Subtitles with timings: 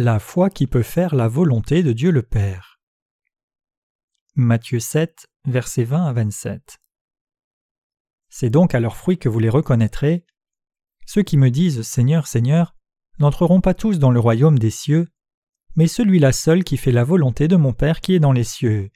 [0.00, 2.78] La foi qui peut faire la volonté de Dieu le Père.
[4.36, 6.78] Matthieu 7, versets 20 à 27.
[8.28, 10.24] C'est donc à leurs fruits que vous les reconnaîtrez.
[11.04, 12.76] Ceux qui me disent Seigneur, Seigneur,
[13.18, 15.08] n'entreront pas tous dans le royaume des cieux,
[15.74, 18.90] mais celui-là seul qui fait la volonté de mon Père qui est dans les cieux.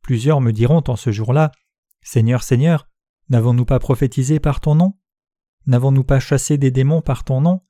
[0.00, 1.52] Plusieurs me diront en ce jour-là
[2.00, 2.88] Seigneur, Seigneur,
[3.28, 4.98] n'avons-nous pas prophétisé par ton nom?
[5.66, 7.60] N'avons-nous pas chassé des démons par ton nom?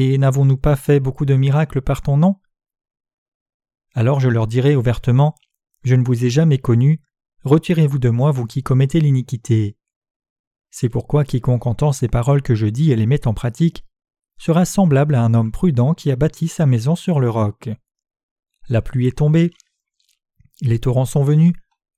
[0.00, 2.36] Et n'avons-nous pas fait beaucoup de miracles par ton nom?
[3.94, 5.34] Alors je leur dirai ouvertement
[5.82, 7.02] Je ne vous ai jamais connu,
[7.42, 9.76] retirez-vous de moi, vous qui commettez l'iniquité.
[10.70, 13.84] C'est pourquoi quiconque entend ces paroles que je dis et les met en pratique
[14.38, 17.68] sera semblable à un homme prudent qui a bâti sa maison sur le roc.
[18.68, 19.50] La pluie est tombée,
[20.60, 21.54] les torrents sont venus,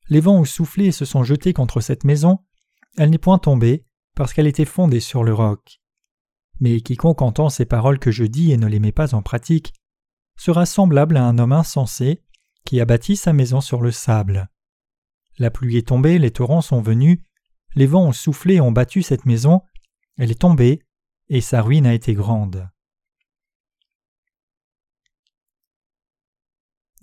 [0.08, 2.38] les vents ont soufflé et se sont jetés contre cette maison,
[2.96, 3.84] elle n'est point tombée,
[4.16, 5.79] parce qu'elle était fondée sur le roc.
[6.60, 9.72] Mais quiconque entend ces paroles que je dis et ne les met pas en pratique,
[10.36, 12.22] sera semblable à un homme insensé
[12.64, 14.50] qui a bâti sa maison sur le sable.
[15.38, 17.18] La pluie est tombée, les torrents sont venus,
[17.74, 19.62] les vents ont soufflé et ont battu cette maison,
[20.16, 20.82] elle est tombée,
[21.28, 22.68] et sa ruine a été grande.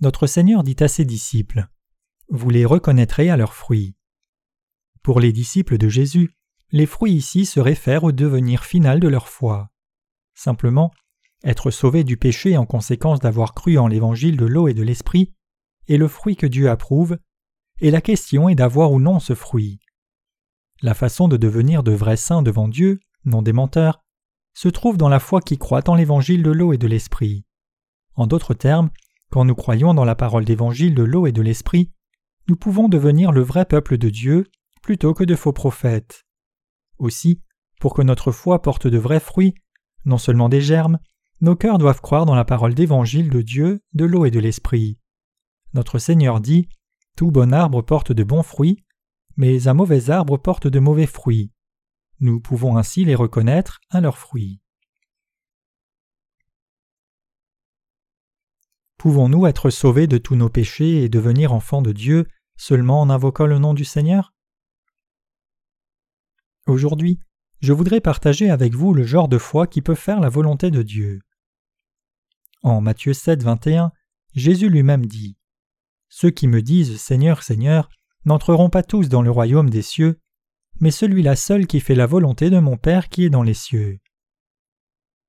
[0.00, 1.66] Notre Seigneur dit à ses disciples
[2.28, 3.96] Vous les reconnaîtrez à leurs fruits.
[5.02, 6.37] Pour les disciples de Jésus,
[6.70, 9.70] les fruits ici se réfèrent au devenir final de leur foi.
[10.34, 10.92] Simplement,
[11.44, 15.32] être sauvé du péché en conséquence d'avoir cru en l'évangile de l'eau et de l'esprit
[15.88, 17.18] est le fruit que Dieu approuve,
[17.80, 19.80] et la question est d'avoir ou non ce fruit.
[20.82, 24.02] La façon de devenir de vrais saints devant Dieu, non des menteurs,
[24.54, 27.44] se trouve dans la foi qui croit en l'évangile de l'eau et de l'esprit.
[28.14, 28.90] En d'autres termes,
[29.30, 31.92] quand nous croyons dans la parole d'évangile de l'eau et de l'esprit,
[32.48, 34.46] nous pouvons devenir le vrai peuple de Dieu
[34.82, 36.24] plutôt que de faux prophètes.
[36.98, 37.40] Aussi,
[37.80, 39.54] pour que notre foi porte de vrais fruits,
[40.04, 40.98] non seulement des germes,
[41.40, 44.98] nos cœurs doivent croire dans la parole d'évangile de Dieu, de l'eau et de l'esprit.
[45.74, 46.68] Notre Seigneur dit
[47.16, 48.84] Tout bon arbre porte de bons fruits,
[49.36, 51.52] mais un mauvais arbre porte de mauvais fruits.
[52.20, 54.60] Nous pouvons ainsi les reconnaître à leurs fruits.
[58.96, 62.26] Pouvons-nous être sauvés de tous nos péchés et devenir enfants de Dieu
[62.56, 64.34] seulement en invoquant le nom du Seigneur?
[66.68, 67.18] Aujourd'hui,
[67.60, 70.82] je voudrais partager avec vous le genre de foi qui peut faire la volonté de
[70.82, 71.22] Dieu.
[72.62, 73.90] En Matthieu 7, 21,
[74.34, 75.38] Jésus lui-même dit
[76.10, 77.88] Ceux qui me disent Seigneur, Seigneur,
[78.26, 80.20] n'entreront pas tous dans le royaume des cieux,
[80.78, 83.98] mais celui-là seul qui fait la volonté de mon Père qui est dans les cieux.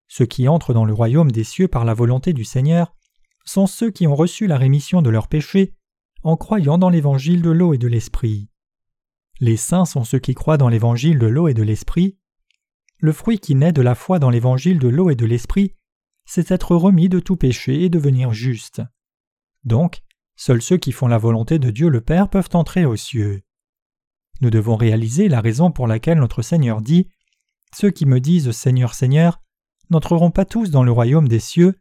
[0.09, 2.93] Ceux qui entrent dans le royaume des cieux par la volonté du Seigneur
[3.45, 5.73] sont ceux qui ont reçu la rémission de leurs péchés
[6.21, 8.49] en croyant dans l'évangile de l'eau et de l'esprit.
[9.39, 12.17] Les saints sont ceux qui croient dans l'évangile de l'eau et de l'esprit.
[12.97, 15.75] Le fruit qui naît de la foi dans l'évangile de l'eau et de l'esprit,
[16.25, 18.81] c'est être remis de tout péché et devenir juste.
[19.63, 20.01] Donc,
[20.35, 23.41] seuls ceux qui font la volonté de Dieu le Père peuvent entrer aux cieux.
[24.41, 27.07] Nous devons réaliser la raison pour laquelle notre Seigneur dit
[27.73, 29.41] Ceux qui me disent Seigneur, Seigneur,
[29.89, 31.79] n'entreront pas tous dans le royaume des cieux,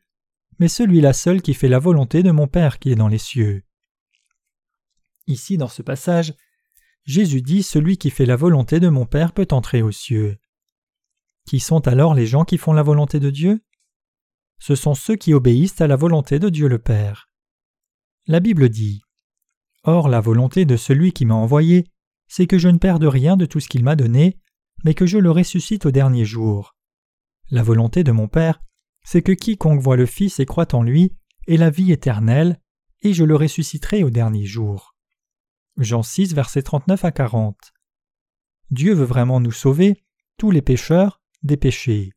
[0.59, 3.65] mais celui-là seul qui fait la volonté de mon Père qui est dans les cieux.
[5.27, 6.35] Ici, dans ce passage,
[7.09, 10.37] Jésus dit Celui qui fait la volonté de mon Père peut entrer aux cieux.
[11.47, 13.65] Qui sont alors les gens qui font la volonté de Dieu?
[14.61, 17.31] Ce sont ceux qui obéissent à la volonté de Dieu le Père.
[18.27, 19.01] La Bible dit
[19.85, 21.87] Or la volonté de celui qui m'a envoyé,
[22.27, 24.39] c'est que je ne perde rien de tout ce qu'il m'a donné,
[24.85, 26.77] mais que je le ressuscite au dernier jour.
[27.51, 28.61] La volonté de mon Père,
[29.03, 32.61] c'est que quiconque voit le Fils et croit en lui ait la vie éternelle,
[33.01, 34.98] et je le ressusciterai au dernier jour.
[35.79, 37.57] Jean 6, versets 39 à 40.
[38.73, 40.05] Dieu veut vraiment nous sauver,
[40.37, 42.13] tous les pécheurs, des péchés.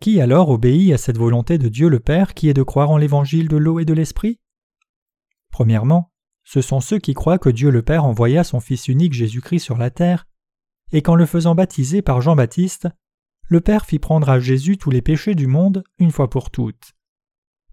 [0.00, 2.96] Qui alors obéit à cette volonté de Dieu le Père qui est de croire en
[2.96, 4.40] l'évangile de l'eau et de l'esprit?
[5.52, 6.10] Premièrement,
[6.42, 9.78] ce sont ceux qui croient que Dieu le Père envoya son Fils unique Jésus-Christ sur
[9.78, 10.26] la terre,
[10.90, 12.88] et qu'en le faisant baptiser par Jean-Baptiste,
[13.44, 16.97] le Père fit prendre à Jésus tous les péchés du monde une fois pour toutes.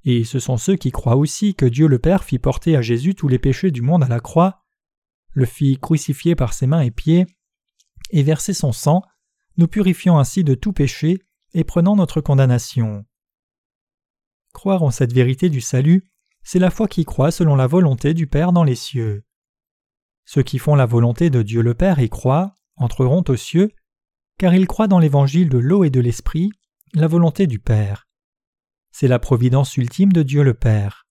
[0.06, 3.16] Et ce sont ceux qui croient aussi que Dieu le Père fit porter à Jésus
[3.16, 4.64] tous les péchés du monde à la croix,
[5.34, 7.26] le fit crucifier par ses mains et pieds,
[8.12, 9.02] et verser son sang,
[9.58, 11.20] nous purifiant ainsi de tout péché
[11.54, 13.06] et prenant notre condamnation.
[14.54, 16.04] Croire en cette vérité du salut
[16.46, 19.26] c'est la foi qui croit selon la volonté du Père dans les cieux.
[20.26, 23.72] Ceux qui font la volonté de Dieu le Père et croient entreront aux cieux,
[24.38, 26.52] car ils croient dans l'évangile de l'eau et de l'esprit,
[26.94, 28.08] la volonté du Père.
[28.98, 31.06] C'est la providence ultime de Dieu le Père.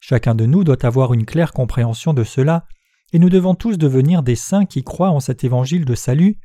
[0.00, 2.66] Chacun de nous doit avoir une claire compréhension de cela,
[3.12, 6.40] et nous devons tous devenir des saints qui croient en cet évangile de salut,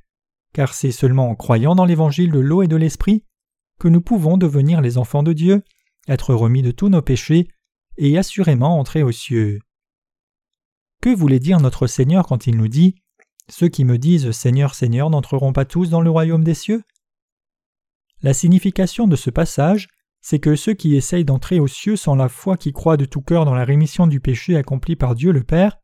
[0.53, 3.23] car c'est seulement en croyant dans l'évangile de l'eau et de l'esprit
[3.79, 5.63] que nous pouvons devenir les enfants de Dieu,
[6.07, 7.47] être remis de tous nos péchés,
[7.97, 9.57] et assurément entrer aux cieux.
[11.01, 12.93] Que voulait dire notre Seigneur quand il nous dit
[13.49, 16.83] Ceux qui me disent Seigneur, Seigneur n'entreront pas tous dans le royaume des cieux
[18.21, 19.87] La signification de ce passage,
[20.27, 23.21] c'est que ceux qui essayent d'entrer aux cieux sans la foi qui croient de tout
[23.21, 25.77] cœur dans la rémission du péché accompli par Dieu le Père,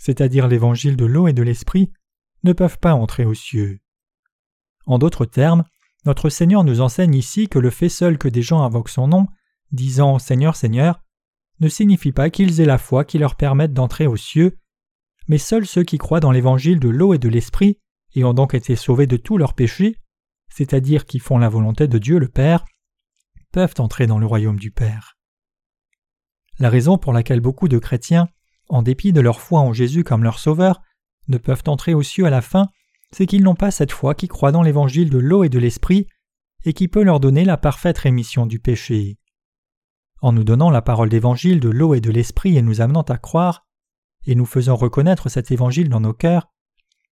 [0.00, 1.92] c'est-à-dire l'évangile de l'eau et de l'esprit,
[2.42, 3.78] ne peuvent pas entrer aux cieux.
[4.86, 5.62] En d'autres termes,
[6.06, 9.28] notre Seigneur nous enseigne ici que le fait seul que des gens invoquent son nom,
[9.70, 11.00] disant Seigneur, Seigneur,
[11.60, 14.58] ne signifie pas qu'ils aient la foi qui leur permette d'entrer aux cieux,
[15.28, 17.78] mais seuls ceux qui croient dans l'évangile de l'eau et de l'esprit,
[18.16, 19.94] et ont donc été sauvés de tous leurs péchés,
[20.48, 22.64] c'est-à-dire qui font la volonté de Dieu le Père,
[23.52, 25.16] peuvent entrer dans le royaume du Père.
[26.58, 28.28] La raison pour laquelle beaucoup de chrétiens,
[28.68, 30.82] en dépit de leur foi en Jésus comme leur Sauveur,
[31.28, 32.66] ne peuvent entrer aux cieux à la fin,
[33.12, 36.06] c'est qu'ils n'ont pas cette foi qui croit dans l'évangile de l'eau et de l'esprit,
[36.64, 39.18] et qui peut leur donner la parfaite rémission du péché.
[40.20, 43.18] En nous donnant la parole d'évangile de l'eau et de l'esprit et nous amenant à
[43.18, 43.66] croire,
[44.26, 46.50] et nous faisant reconnaître cet évangile dans nos cœurs,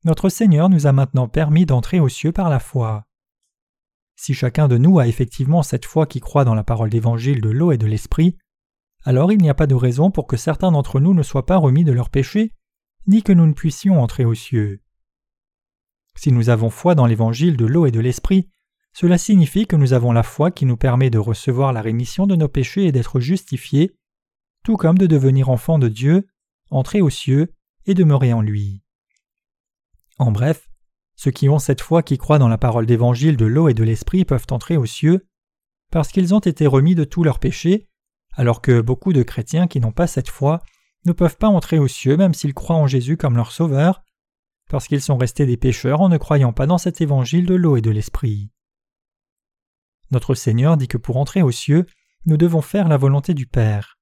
[0.04, 3.06] notre Seigneur nous a maintenant permis d'entrer aux cieux par la foi.
[4.16, 7.50] Si chacun de nous a effectivement cette foi qui croit dans la parole d'évangile de
[7.50, 8.36] l'eau et de l'esprit,
[9.04, 11.58] alors il n'y a pas de raison pour que certains d'entre nous ne soient pas
[11.58, 12.52] remis de leurs péchés,
[13.06, 14.80] ni que nous ne puissions entrer aux cieux.
[16.16, 18.48] Si nous avons foi dans l'évangile de l'eau et de l'esprit,
[18.94, 22.34] cela signifie que nous avons la foi qui nous permet de recevoir la rémission de
[22.34, 23.94] nos péchés et d'être justifiés,
[24.64, 26.26] tout comme de devenir enfants de Dieu,
[26.70, 27.52] entrer aux cieux
[27.84, 28.82] et demeurer en lui.
[30.18, 30.65] En bref,
[31.16, 33.82] ceux qui ont cette foi qui croient dans la parole d'évangile de l'eau et de
[33.82, 35.26] l'esprit peuvent entrer aux cieux,
[35.90, 37.88] parce qu'ils ont été remis de tous leurs péchés,
[38.34, 40.62] alors que beaucoup de chrétiens qui n'ont pas cette foi
[41.06, 44.02] ne peuvent pas entrer aux cieux même s'ils croient en Jésus comme leur Sauveur,
[44.68, 47.76] parce qu'ils sont restés des pécheurs en ne croyant pas dans cet évangile de l'eau
[47.76, 48.50] et de l'esprit.
[50.10, 51.86] Notre Seigneur dit que pour entrer aux cieux,
[52.26, 53.98] nous devons faire la volonté du Père.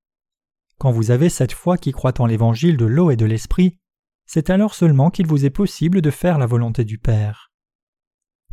[0.79, 3.79] Quand vous avez cette foi qui croit en l'évangile de l'eau et de l'esprit,
[4.27, 7.53] c'est alors seulement qu'il vous est possible de faire la volonté du Père.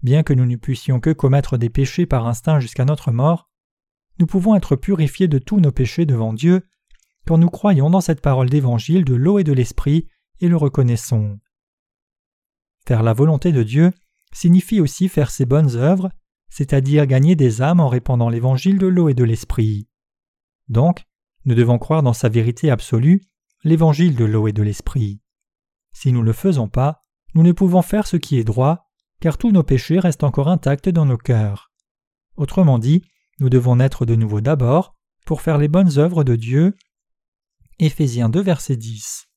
[0.03, 3.49] Bien que nous ne puissions que commettre des péchés par instinct jusqu'à notre mort,
[4.19, 6.67] nous pouvons être purifiés de tous nos péchés devant Dieu
[7.27, 10.07] quand nous croyons dans cette parole d'évangile de l'eau et de l'esprit
[10.39, 11.39] et le reconnaissons.
[12.87, 13.91] Faire la volonté de Dieu
[14.33, 16.09] signifie aussi faire ses bonnes œuvres
[16.51, 19.87] c'est-à-dire gagner des âmes en répandant l'évangile de l'eau et de l'esprit.
[20.67, 21.05] Donc,
[21.45, 23.21] nous devons croire dans sa vérité absolue,
[23.63, 25.21] l'évangile de l'eau et de l'esprit.
[25.93, 27.03] Si nous ne le faisons pas,
[27.33, 28.89] nous ne pouvons faire ce qui est droit,
[29.19, 31.71] car tous nos péchés restent encore intacts dans nos cœurs.
[32.35, 33.03] Autrement dit,
[33.39, 34.95] nous devons naître de nouveau d'abord
[35.25, 36.75] pour faire les bonnes œuvres de Dieu.
[37.79, 39.27] Éphésiens 2 verset 10.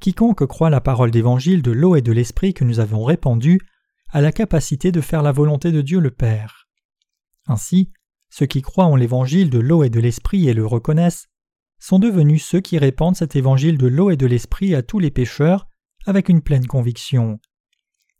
[0.00, 3.60] Quiconque croit la parole d'évangile de l'eau et de l'esprit que nous avons répandue
[4.10, 6.68] a la capacité de faire la volonté de Dieu le Père.
[7.46, 7.90] Ainsi,
[8.30, 11.28] ceux qui croient en l'évangile de l'eau et de l'esprit et le reconnaissent
[11.84, 15.10] sont devenus ceux qui répandent cet évangile de l'eau et de l'esprit à tous les
[15.10, 15.68] pécheurs
[16.06, 17.38] avec une pleine conviction.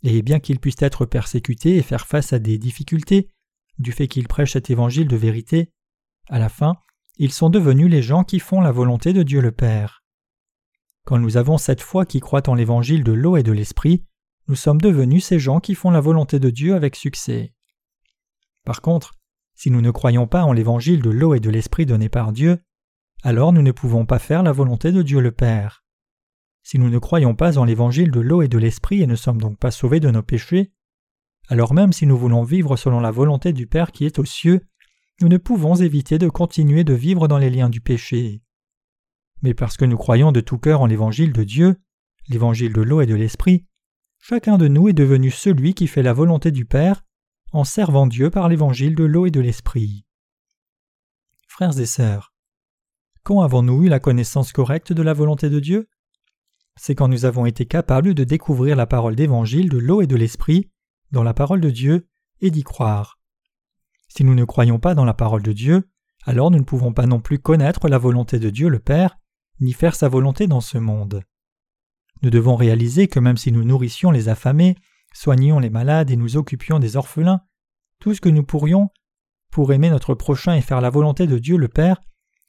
[0.03, 3.31] Et bien qu'ils puissent être persécutés et faire face à des difficultés,
[3.79, 5.71] du fait qu'ils prêchent cet évangile de vérité,
[6.29, 6.77] à la fin,
[7.17, 10.05] ils sont devenus les gens qui font la volonté de Dieu le Père.
[11.07, 14.05] Quand nous avons cette foi qui croit en l'évangile de l'eau et de l'esprit,
[14.47, 17.55] nous sommes devenus ces gens qui font la volonté de Dieu avec succès.
[18.67, 19.15] Par contre,
[19.55, 22.61] si nous ne croyons pas en l'évangile de l'eau et de l'esprit donné par Dieu,
[23.25, 25.83] alors nous ne pouvons pas faire la volonté de Dieu le Père.
[26.63, 29.41] Si nous ne croyons pas en l'évangile de l'eau et de l'esprit et ne sommes
[29.41, 30.73] donc pas sauvés de nos péchés,
[31.49, 34.61] alors même si nous voulons vivre selon la volonté du Père qui est aux cieux,
[35.23, 38.43] nous ne pouvons éviter de continuer de vivre dans les liens du péché.
[39.41, 41.81] Mais parce que nous croyons de tout cœur en l'évangile de Dieu,
[42.29, 43.65] l'évangile de l'eau et de l'esprit,
[44.19, 47.03] chacun de nous est devenu celui qui fait la volonté du Père
[47.53, 50.05] en servant Dieu par l'évangile de l'eau et de l'esprit.
[51.49, 52.34] Frères et sœurs,
[53.25, 55.89] quand avons-nous eu la connaissance correcte de la volonté de Dieu?
[56.77, 60.17] C'est quand nous avons été capables de découvrir la parole d'évangile de l'eau et de
[60.17, 60.71] l'esprit
[61.11, 62.07] dans la parole de Dieu
[62.43, 63.19] et d'y croire.
[64.09, 65.89] Si nous ne croyons pas dans la parole de Dieu,
[66.27, 69.17] alors nous ne pouvons pas non plus connaître la volonté de Dieu le Père,
[69.61, 71.23] ni faire sa volonté dans ce monde.
[72.23, 74.77] Nous devons réaliser que même si nous nourrissions les affamés,
[75.15, 77.41] soignions les malades et nous occupions des orphelins,
[78.01, 78.91] tout ce que nous pourrions,
[79.51, 82.03] pour aimer notre prochain et faire la volonté de Dieu le Père,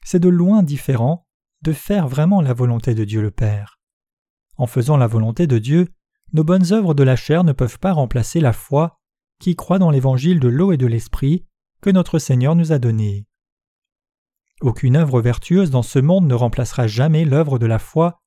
[0.06, 1.26] c'est de loin différent
[1.62, 3.80] de faire vraiment la volonté de Dieu le Père.
[4.56, 5.88] En faisant la volonté de Dieu,
[6.32, 9.00] nos bonnes œuvres de la chair ne peuvent pas remplacer la foi
[9.40, 11.44] qui croit dans l'évangile de l'eau et de l'esprit
[11.80, 13.26] que notre Seigneur nous a donné.
[14.60, 18.22] Aucune œuvre vertueuse dans ce monde ne remplacera jamais l'œuvre de la foi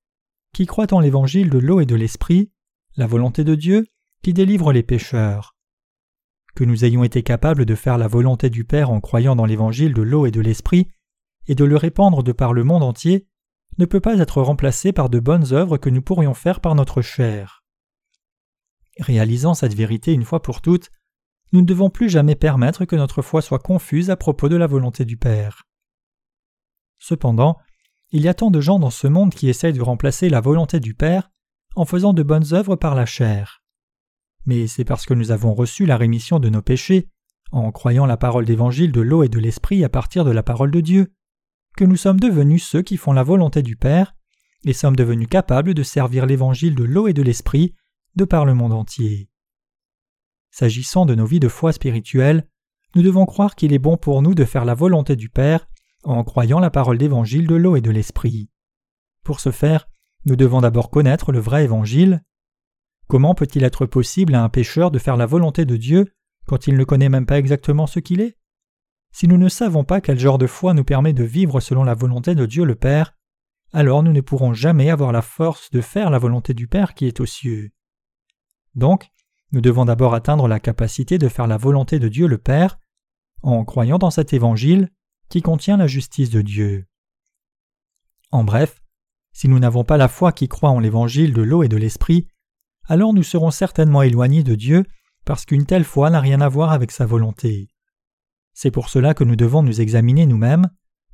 [0.54, 2.52] qui croit en l'évangile de l'eau et de l'esprit,
[2.98, 3.88] la volonté de Dieu,
[4.22, 5.56] qui délivre les pécheurs.
[6.56, 9.94] que nous ayons été capables de faire la volonté du Père en croyant dans l'évangile
[9.94, 10.90] de l'eau et de l'esprit,
[11.50, 13.28] et de le répandre de par le monde entier,
[13.80, 17.02] ne peut pas être remplacé par de bonnes œuvres que nous pourrions faire par notre
[17.02, 17.64] chair.
[19.00, 20.92] Réalisant cette vérité une fois pour toutes,
[21.52, 24.68] nous ne devons plus jamais permettre que notre foi soit confuse à propos de la
[24.68, 25.64] volonté du Père.
[27.00, 27.58] Cependant,
[28.12, 30.80] il y a tant de gens dans ce monde qui essayent de remplacer la volonté
[30.80, 31.32] du Père
[31.76, 33.64] en faisant de bonnes œuvres par la chair.
[34.46, 37.08] Mais c'est parce que nous avons reçu la rémission de nos péchés,
[37.52, 40.70] en croyant la parole d'évangile de l'eau et de l'esprit à partir de la parole
[40.70, 41.12] de Dieu,
[41.78, 44.16] que nous sommes devenus ceux qui font la volonté du Père,
[44.66, 47.76] et sommes devenus capables de servir l'évangile de l'eau et de l'esprit
[48.16, 49.30] de par le monde entier.
[50.52, 52.48] S'agissant de nos vies de foi spirituelle,
[52.96, 55.68] nous devons croire qu'il est bon pour nous de faire la volonté du Père
[56.04, 58.50] en croyant la parole d'évangile de l'eau et de l'esprit.
[59.24, 59.88] Pour ce faire,
[60.26, 62.24] nous devons d'abord connaître le vrai évangile.
[63.08, 66.14] Comment peut-il être possible à un pécheur de faire la volonté de Dieu
[66.48, 68.39] quand il ne connaît même pas exactement ce qu'il est?
[69.12, 71.94] Si nous ne savons pas quel genre de foi nous permet de vivre selon la
[71.94, 73.16] volonté de Dieu le Père,
[73.74, 77.06] alors nous ne pourrons jamais avoir la force de faire la volonté du Père qui
[77.06, 77.72] est aux cieux.
[78.76, 79.10] Donc,
[79.52, 82.80] nous devons d'abord atteindre la capacité de faire la volonté de Dieu le Père,
[83.42, 84.92] en croyant dans cet évangile
[85.30, 86.86] qui contient la justice de Dieu.
[88.32, 88.82] En bref,
[89.32, 92.28] si nous n'avons pas la foi qui croit en l'évangile de l'eau et de l'esprit,
[92.86, 94.86] alors nous serons certainement éloignés de Dieu
[95.26, 97.70] parce qu'une telle foi n'a rien à voir avec sa volonté.
[98.62, 100.68] C'est pour cela que nous devons nous examiner nous-mêmes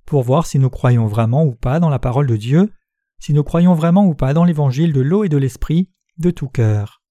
[0.08, 2.72] pour voir si nous croyons vraiment ou pas dans la parole de Dieu,
[3.20, 6.48] si nous croyons vraiment ou pas dans l'évangile de l'eau et de l'esprit de tout
[6.48, 7.04] cœur.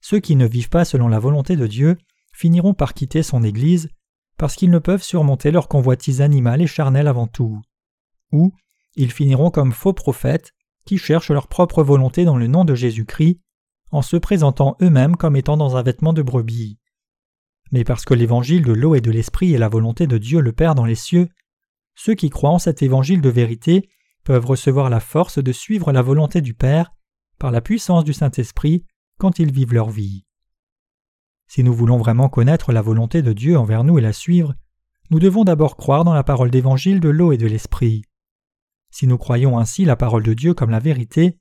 [0.00, 1.98] Ceux qui ne vivent pas selon la volonté de Dieu
[2.32, 3.90] finiront par quitter son Église
[4.38, 7.60] parce qu'ils ne peuvent surmonter leur convoitise animale et charnelle avant tout.
[8.32, 8.54] Ou
[8.96, 10.54] ils finiront comme faux prophètes
[10.86, 13.42] qui cherchent leur propre volonté dans le nom de Jésus-Christ,
[13.90, 16.77] en se présentant eux-mêmes comme étant dans un vêtement de brebis.
[17.70, 20.52] Mais parce que l'évangile de l'eau et de l'esprit est la volonté de Dieu le
[20.52, 21.28] Père dans les cieux,
[21.94, 23.88] ceux qui croient en cet évangile de vérité
[24.24, 26.92] peuvent recevoir la force de suivre la volonté du Père
[27.38, 28.84] par la puissance du Saint-Esprit
[29.18, 30.24] quand ils vivent leur vie.
[31.48, 34.54] Si nous voulons vraiment connaître la volonté de Dieu envers nous et la suivre,
[35.10, 38.02] nous devons d'abord croire dans la parole d'évangile de l'eau et de l'esprit.
[38.90, 41.38] Si nous croyons ainsi la parole de Dieu comme la vérité,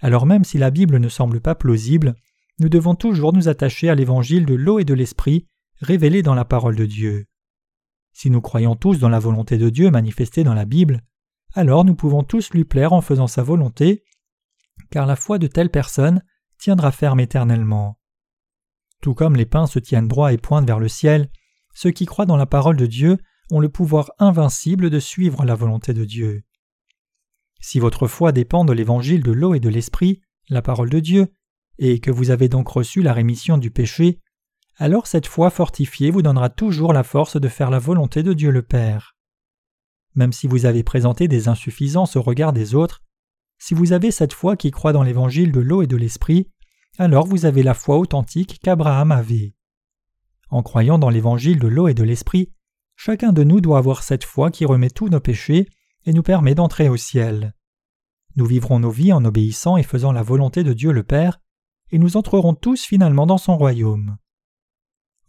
[0.00, 2.14] alors même si la Bible ne semble pas plausible,
[2.58, 5.46] nous devons toujours nous attacher à l'évangile de l'eau et de l'esprit
[5.80, 7.26] révélé dans la parole de Dieu.
[8.12, 11.02] Si nous croyons tous dans la volonté de Dieu manifestée dans la Bible,
[11.54, 14.04] alors nous pouvons tous lui plaire en faisant sa volonté,
[14.90, 16.22] car la foi de telle personne
[16.58, 17.98] tiendra ferme éternellement.
[19.00, 21.30] Tout comme les pins se tiennent droits et pointent vers le ciel,
[21.74, 23.18] ceux qui croient dans la parole de Dieu
[23.50, 26.42] ont le pouvoir invincible de suivre la volonté de Dieu.
[27.60, 31.32] Si votre foi dépend de l'évangile de l'eau et de l'esprit, la parole de Dieu,
[31.78, 34.20] et que vous avez donc reçu la rémission du péché,
[34.80, 38.50] alors cette foi fortifiée vous donnera toujours la force de faire la volonté de Dieu
[38.50, 39.14] le Père.
[40.14, 43.02] Même si vous avez présenté des insuffisances au regard des autres,
[43.58, 46.50] si vous avez cette foi qui croit dans l'évangile de l'eau et de l'esprit,
[46.98, 49.54] alors vous avez la foi authentique qu'Abraham avait.
[50.48, 52.50] En croyant dans l'évangile de l'eau et de l'esprit,
[52.96, 55.68] chacun de nous doit avoir cette foi qui remet tous nos péchés
[56.06, 57.54] et nous permet d'entrer au ciel.
[58.34, 61.38] Nous vivrons nos vies en obéissant et faisant la volonté de Dieu le Père,
[61.90, 64.16] et nous entrerons tous finalement dans son royaume.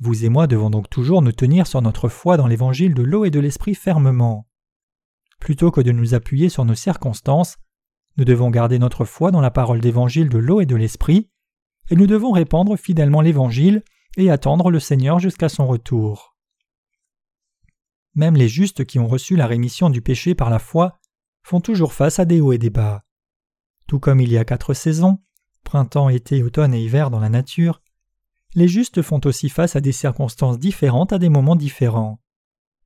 [0.02, 3.24] Vous et moi devons donc toujours nous tenir sur notre foi dans l'évangile de l'eau
[3.24, 4.48] et de l'esprit fermement.
[5.40, 7.58] Plutôt que de nous appuyer sur nos circonstances,
[8.18, 11.30] nous devons garder notre foi dans la parole d'évangile de l'eau et de l'esprit,
[11.92, 13.84] et nous devons répandre fidèlement l'évangile
[14.18, 16.36] et attendre le Seigneur jusqu'à son retour.
[18.16, 21.00] Même les justes qui ont reçu la rémission du péché par la foi
[21.44, 23.04] font toujours face à des hauts et des bas.
[23.86, 25.20] Tout comme il y a quatre saisons,
[25.64, 27.82] printemps, été, automne et hiver dans la nature,
[28.56, 32.20] les justes font aussi face à des circonstances différentes à des moments différents.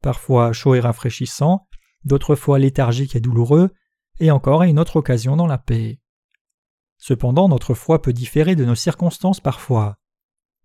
[0.01, 1.67] Parfois chaud et rafraîchissant,
[2.03, 3.71] d'autres fois léthargique et douloureux,
[4.19, 5.99] et encore à une autre occasion dans la paix.
[6.97, 9.97] Cependant, notre foi peut différer de nos circonstances parfois.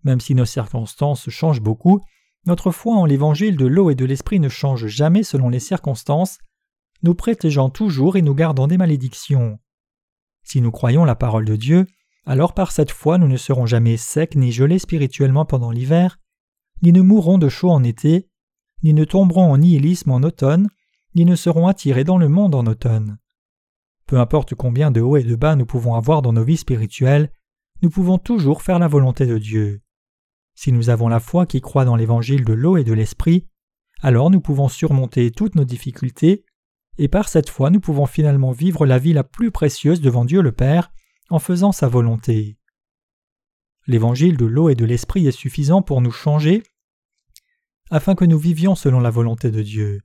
[0.04, 2.00] Même si nos circonstances changent beaucoup,
[2.46, 6.38] notre foi en l'évangile de l'eau et de l'esprit ne change jamais selon les circonstances,
[7.02, 9.58] nous protégeant toujours et nous gardant des malédictions.
[10.42, 11.86] Si nous croyons la parole de Dieu,
[12.26, 16.18] alors par cette foi nous ne serons jamais secs ni gelés spirituellement pendant l'hiver,
[16.82, 18.28] ni ne mourrons de chaud en été,
[18.82, 20.68] ni ne tomberons en nihilisme en automne,
[21.14, 23.18] ni ne serons attirés dans le monde en automne.
[24.06, 27.32] Peu importe combien de hauts et de bas nous pouvons avoir dans nos vies spirituelles,
[27.82, 29.82] nous pouvons toujours faire la volonté de Dieu.
[30.54, 33.48] Si nous avons la foi qui croit dans l'évangile de l'eau et de l'esprit,
[34.02, 36.44] alors nous pouvons surmonter toutes nos difficultés,
[36.98, 40.42] et par cette foi nous pouvons finalement vivre la vie la plus précieuse devant Dieu
[40.42, 40.92] le Père
[41.30, 42.58] en faisant sa volonté.
[43.86, 46.62] l'évangile de l'eau et de l'esprit est suffisant pour nous changer
[47.90, 50.00] afin que nous vivions selon la volonté de Dieu.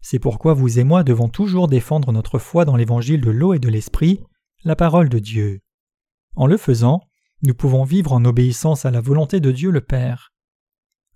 [0.00, 3.58] C'est pourquoi vous et moi devons toujours défendre notre foi dans l'évangile de l'eau et
[3.58, 4.24] de l'esprit,
[4.64, 5.60] la parole de Dieu.
[6.34, 7.00] En le faisant,
[7.42, 10.32] nous pouvons vivre en obéissance à la volonté de Dieu le Père.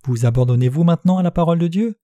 [0.04, 1.96] Vous abandonnez-vous maintenant à la parole de Dieu?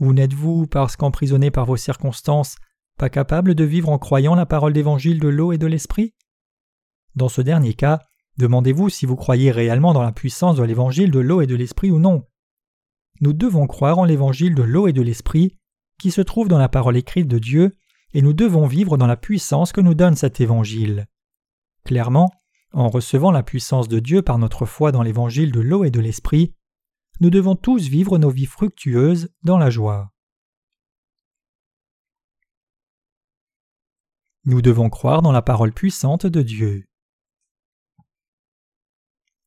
[0.00, 2.56] Ou n'êtes-vous, parce qu'emprisonné par vos circonstances,
[2.98, 6.14] pas capable de vivre en croyant la parole d'évangile de l'eau et de l'esprit?
[7.14, 8.00] Dans ce dernier cas,
[8.38, 11.90] demandez-vous si vous croyez réellement dans la puissance de l'évangile de l'eau et de l'esprit
[11.90, 12.26] ou non.
[13.20, 15.56] Nous devons croire en l'évangile de l'eau et de l'esprit
[15.98, 17.76] qui se trouve dans la parole écrite de Dieu,
[18.12, 21.06] et nous devons vivre dans la puissance que nous donne cet évangile.
[21.84, 22.32] Clairement,
[22.72, 26.00] en recevant la puissance de Dieu par notre foi dans l'évangile de l'eau et de
[26.00, 26.54] l'esprit,
[27.20, 30.10] nous devons tous vivre nos vies fructueuses dans la joie.
[34.44, 36.88] Nous devons croire dans la parole puissante de Dieu.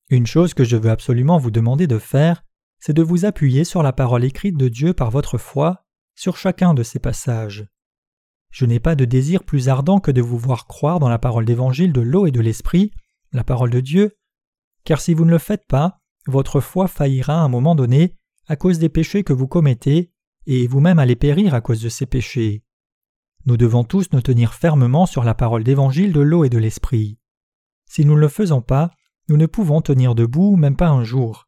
[0.09, 2.43] Une chose que je veux absolument vous demander de faire,
[2.79, 5.85] c'est de vous appuyer sur la parole écrite de Dieu par votre foi
[6.15, 7.67] sur chacun de ces passages.
[8.51, 11.45] Je n'ai pas de désir plus ardent que de vous voir croire dans la parole
[11.45, 12.91] d'évangile de l'eau et de l'esprit,
[13.31, 14.15] la parole de Dieu,
[14.83, 18.15] car si vous ne le faites pas, votre foi faillira à un moment donné
[18.47, 20.11] à cause des péchés que vous commettez,
[20.45, 22.63] et vous-même allez périr à cause de ces péchés.
[23.45, 27.17] Nous devons tous nous tenir fermement sur la parole d'évangile de l'eau et de l'esprit.
[27.87, 28.91] Si nous ne le faisons pas,
[29.27, 31.47] nous ne pouvons tenir debout même pas un jour.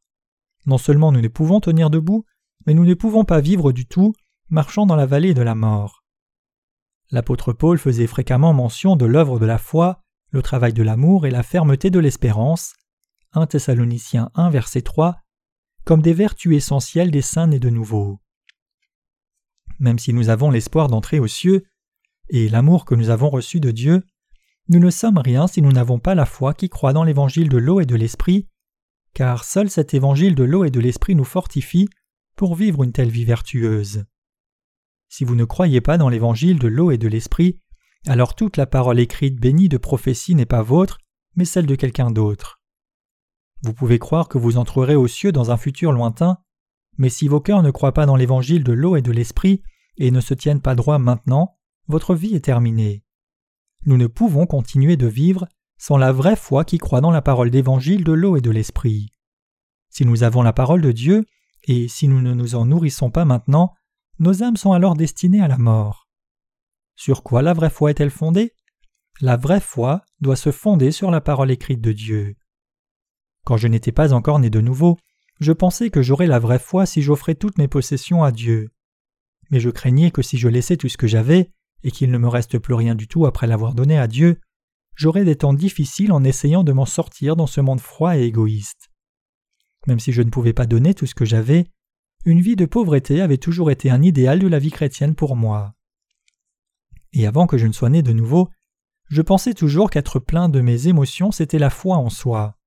[0.65, 2.25] Non seulement nous ne pouvons tenir debout,
[2.65, 4.13] mais nous ne pouvons pas vivre du tout,
[4.49, 6.03] marchant dans la vallée de la mort.
[7.11, 11.31] L'apôtre Paul faisait fréquemment mention de l'œuvre de la foi, le travail de l'amour et
[11.31, 12.73] la fermeté de l'espérance.
[13.33, 15.17] 1 Thessaloniciens 1 verset 3
[15.87, 18.19] comme des vertus essentielles des saints nés de nouveau.
[19.79, 21.63] Même si nous avons l'espoir d'entrer aux cieux
[22.27, 24.03] et l'amour que nous avons reçu de Dieu,
[24.69, 27.57] nous ne sommes rien si nous n'avons pas la foi qui croit dans l'évangile de
[27.57, 28.47] l'eau et de l'esprit,
[29.13, 31.89] car seul cet évangile de l'eau et de l'esprit nous fortifie
[32.35, 34.05] pour vivre une telle vie vertueuse.
[35.09, 37.59] Si vous ne croyez pas dans l'évangile de l'eau et de l'esprit,
[38.05, 40.97] alors toute la parole écrite bénie de prophétie n'est pas vôtre,
[41.35, 42.61] mais celle de quelqu'un d'autre.
[43.63, 46.37] Vous pouvez croire que vous entrerez aux cieux dans un futur lointain,
[46.97, 49.61] mais si vos cœurs ne croient pas dans l'évangile de l'eau et de l'esprit
[49.97, 53.03] et ne se tiennent pas droit maintenant, votre vie est terminée.
[53.87, 55.47] Nous ne pouvons continuer de vivre
[55.77, 59.11] sans la vraie foi qui croit dans la parole d'évangile de l'eau et de l'esprit.
[59.89, 61.23] Si nous avons la parole de Dieu,
[61.63, 63.73] et si nous ne nous en nourrissons pas maintenant,
[64.19, 66.09] nos âmes sont alors destinées à la mort.
[66.97, 68.51] Sur quoi la vraie foi est-elle fondée?
[69.21, 72.35] La vraie foi doit se fonder sur la parole écrite de Dieu.
[73.45, 74.97] Quand je n'étais pas encore né de nouveau,
[75.39, 78.67] je pensais que j'aurais la vraie foi si j'offrais toutes mes possessions à Dieu.
[79.49, 81.53] Mais je craignais que si je laissais tout ce que j'avais,
[81.87, 84.41] et qu'il ne me reste plus rien du tout après l'avoir donné à Dieu,
[84.95, 88.89] j'aurais des temps difficiles en essayant de m'en sortir dans ce monde froid et égoïste.
[89.87, 91.71] Même si je ne pouvais pas donner tout ce que j'avais,
[92.25, 95.75] une vie de pauvreté avait toujours été un idéal de la vie chrétienne pour moi.
[97.13, 98.49] Et avant que je ne sois né de nouveau,
[99.07, 102.57] je pensais toujours qu'être plein de mes émotions c'était la foi en soi.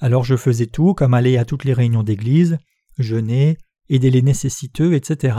[0.00, 2.58] Alors je faisais tout comme aller à toutes les réunions d'église,
[2.98, 3.56] jeûner,
[3.88, 5.38] aider les nécessiteux, etc.,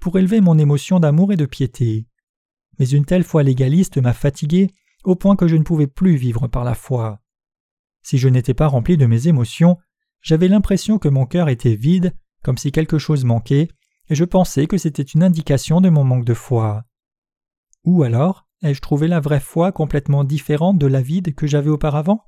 [0.00, 2.06] pour élever mon émotion d'amour et de piété.
[2.78, 4.70] Mais une telle foi légaliste m'a fatigué
[5.04, 7.20] au point que je ne pouvais plus vivre par la foi.
[8.02, 9.78] Si je n'étais pas rempli de mes émotions,
[10.20, 12.12] j'avais l'impression que mon cœur était vide
[12.42, 13.68] comme si quelque chose manquait,
[14.08, 16.84] et je pensais que c'était une indication de mon manque de foi.
[17.82, 22.24] Ou alors, ai-je trouvé la vraie foi complètement différente de la vide que j'avais auparavant?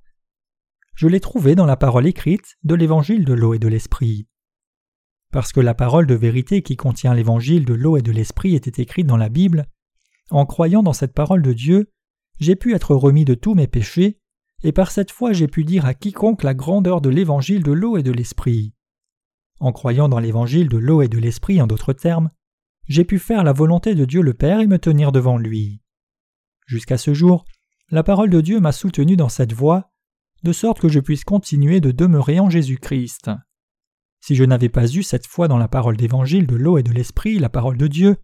[0.97, 4.27] Je l'ai trouvée dans la parole écrite de l'évangile de l'eau et de l'esprit.
[5.31, 8.83] Parce que la parole de vérité qui contient l'évangile de l'eau et de l'esprit était
[8.83, 9.67] écrite dans la Bible,
[10.31, 11.91] en croyant dans cette parole de Dieu,
[12.39, 14.19] j'ai pu être remis de tous mes péchés,
[14.63, 17.97] et par cette foi j'ai pu dire à quiconque la grandeur de l'évangile de l'eau
[17.97, 18.75] et de l'esprit.
[19.61, 22.31] En croyant dans l'évangile de l'eau et de l'esprit en d'autres termes,
[22.87, 25.83] j'ai pu faire la volonté de Dieu le Père et me tenir devant lui.
[26.67, 27.45] Jusqu'à ce jour,
[27.91, 29.91] la parole de Dieu m'a soutenu dans cette voie,
[30.43, 33.31] de sorte que je puisse continuer de demeurer en Jésus-Christ.
[34.21, 36.93] Si je n'avais pas eu cette foi dans la parole d'évangile de l'eau et de
[36.93, 38.17] l'esprit, la parole de Dieu,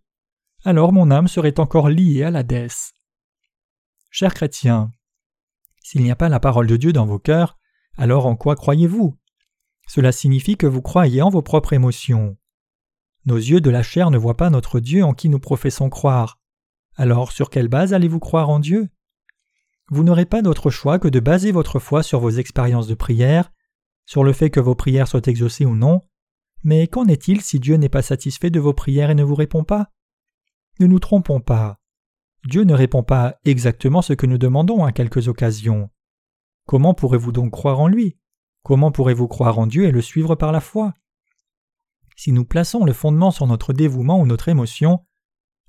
[0.65, 2.95] alors mon âme serait encore liée à l'Hadès.
[4.11, 4.91] Chers chrétiens,
[5.83, 7.59] s'il n'y a pas la parole de Dieu dans vos cœurs,
[7.99, 9.19] alors en quoi croyez-vous?
[9.87, 12.39] Cela signifie que vous croyez en vos propres émotions.
[13.27, 16.41] Nos yeux de la chair ne voient pas notre Dieu en qui nous professons croire.
[16.97, 18.89] Alors sur quelle base allez-vous croire en Dieu?
[19.91, 23.53] Vous n'aurez pas d'autre choix que de baser votre foi sur vos expériences de prière,
[24.07, 26.01] sur le fait que vos prières soient exaucées ou non,
[26.63, 29.65] mais qu'en est-il si Dieu n'est pas satisfait de vos prières et ne vous répond
[29.65, 29.91] pas?
[30.81, 31.79] Ne nous trompons pas.
[32.45, 35.91] Dieu ne répond pas exactement ce que nous demandons à quelques occasions.
[36.67, 38.19] Comment pourrez-vous donc croire en lui?
[38.63, 40.95] Comment pourrez-vous croire en Dieu et le suivre par la foi?
[42.17, 45.05] Si nous plaçons le fondement sur notre dévouement ou notre émotion,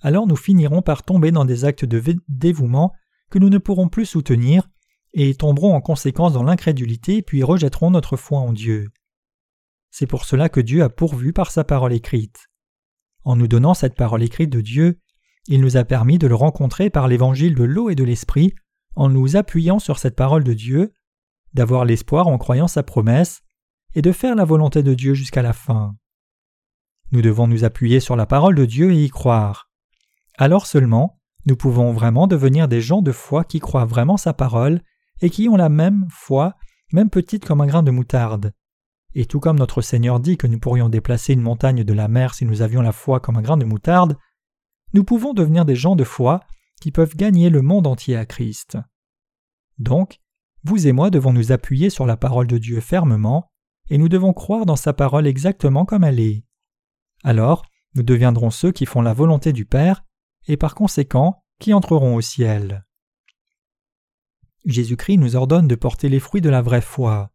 [0.01, 2.93] alors nous finirons par tomber dans des actes de dévouement
[3.29, 4.69] que nous ne pourrons plus soutenir
[5.13, 8.89] et tomberons en conséquence dans l'incrédulité puis rejetterons notre foi en Dieu.
[9.91, 12.47] C'est pour cela que Dieu a pourvu par sa parole écrite.
[13.25, 14.99] En nous donnant cette parole écrite de Dieu,
[15.47, 18.53] il nous a permis de le rencontrer par l'évangile de l'eau et de l'esprit
[18.95, 20.93] en nous appuyant sur cette parole de Dieu,
[21.53, 23.41] d'avoir l'espoir en croyant sa promesse,
[23.93, 25.95] et de faire la volonté de Dieu jusqu'à la fin.
[27.11, 29.69] Nous devons nous appuyer sur la parole de Dieu et y croire.
[30.37, 34.81] Alors seulement, nous pouvons vraiment devenir des gens de foi qui croient vraiment sa parole
[35.21, 36.55] et qui ont la même foi,
[36.91, 38.51] même petite comme un grain de moutarde.
[39.15, 42.33] Et tout comme notre Seigneur dit que nous pourrions déplacer une montagne de la mer
[42.33, 44.17] si nous avions la foi comme un grain de moutarde,
[44.93, 46.41] nous pouvons devenir des gens de foi
[46.81, 48.77] qui peuvent gagner le monde entier à Christ.
[49.77, 50.19] Donc,
[50.63, 53.51] vous et moi devons nous appuyer sur la parole de Dieu fermement,
[53.89, 56.43] et nous devons croire dans sa parole exactement comme elle est.
[57.23, 60.03] Alors, nous deviendrons ceux qui font la volonté du Père,
[60.47, 62.85] et par conséquent, qui entreront au ciel.
[64.65, 67.31] Jésus-Christ nous ordonne de porter les fruits de la vraie foi.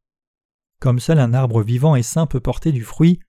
[0.81, 3.21] Comme seul un arbre vivant et saint peut porter du fruit,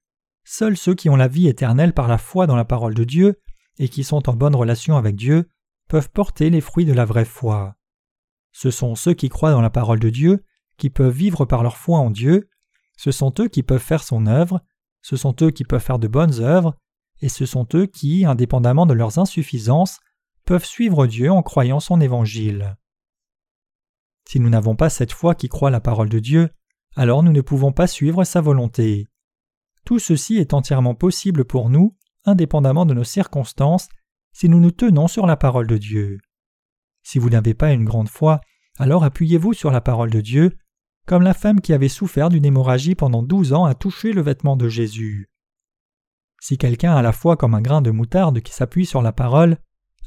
[0.46, 3.40] seuls ceux qui ont la vie éternelle par la foi dans la parole de Dieu
[3.78, 5.50] et qui sont en bonne relation avec Dieu
[5.90, 7.76] peuvent porter les fruits de la vraie foi.
[8.54, 10.46] Ce sont ceux qui croient dans la parole de Dieu,
[10.78, 12.50] qui peuvent vivre par leur foi en Dieu,
[12.98, 14.62] ce sont eux qui peuvent faire son œuvre,
[15.02, 16.78] ce sont eux qui peuvent faire de bonnes œuvres,
[17.22, 20.00] et ce sont eux qui, indépendamment de leurs insuffisances,
[20.46, 22.78] peuvent suivre Dieu en croyant son évangile.
[24.28, 26.50] Si nous n'avons pas cette foi qui croit la parole de Dieu,
[26.96, 29.08] alors nous ne pouvons pas suivre sa volonté.
[29.86, 33.90] Tout ceci est entièrement possible pour nous, indépendamment de nos circonstances,
[34.34, 36.20] si nous nous tenons sur la parole de Dieu.
[37.04, 38.42] Si vous n'avez pas une grande foi,
[38.78, 40.58] alors appuyez-vous sur la parole de Dieu,
[41.08, 44.56] comme la femme qui avait souffert d'une hémorragie pendant douze ans a touché le vêtement
[44.56, 45.30] de Jésus.
[46.40, 49.58] Si quelqu'un a la foi comme un grain de moutarde qui s'appuie sur la parole,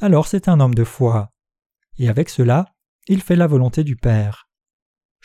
[0.01, 1.31] alors c'est un homme de foi.
[1.99, 2.67] Et avec cela,
[3.07, 4.44] il fait la volonté du Père.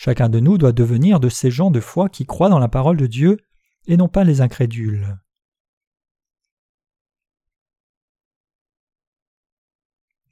[0.02, 2.96] Chacun de nous doit devenir de ces gens de foi qui croient dans la parole
[2.96, 3.36] de Dieu
[3.86, 5.20] et non pas les incrédules.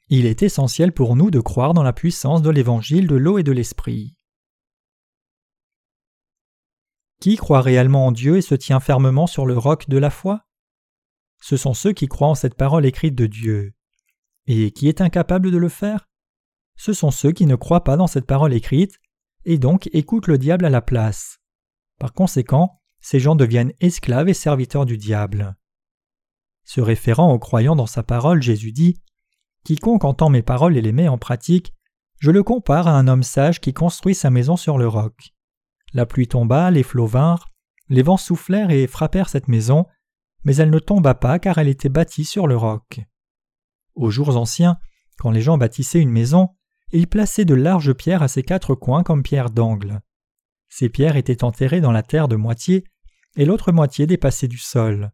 [0.07, 3.43] Il est essentiel pour nous de croire dans la puissance de l'évangile de l'eau et
[3.43, 4.15] de l'esprit.
[7.19, 10.47] Qui croit réellement en Dieu et se tient fermement sur le roc de la foi?
[11.41, 13.73] Ce sont ceux qui croient en cette parole écrite de Dieu.
[14.45, 16.07] Et qui est incapable de le faire?
[16.77, 18.97] Ce sont ceux qui ne croient pas dans cette parole écrite
[19.45, 21.39] et donc écoutent le diable à la place.
[21.99, 25.55] Par conséquent, ces gens deviennent esclaves et serviteurs du diable.
[26.63, 29.01] Se référant aux croyants dans sa parole, Jésus dit
[29.63, 31.73] Quiconque entend mes paroles et les met en pratique,
[32.19, 35.33] je le compare à un homme sage qui construit sa maison sur le roc.
[35.93, 37.49] La pluie tomba, les flots vinrent,
[37.89, 39.85] les vents soufflèrent et frappèrent cette maison,
[40.43, 43.01] mais elle ne tomba pas car elle était bâtie sur le roc.
[43.95, 44.77] Aux jours anciens,
[45.17, 46.49] quand les gens bâtissaient une maison,
[46.91, 50.01] ils plaçaient de larges pierres à ses quatre coins comme pierres d'angle.
[50.69, 52.83] Ces pierres étaient enterrées dans la terre de moitié,
[53.35, 55.11] et l'autre moitié dépassait du sol.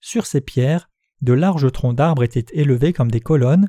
[0.00, 0.88] Sur ces pierres,
[1.20, 3.68] de larges troncs d'arbres étaient élevés comme des colonnes,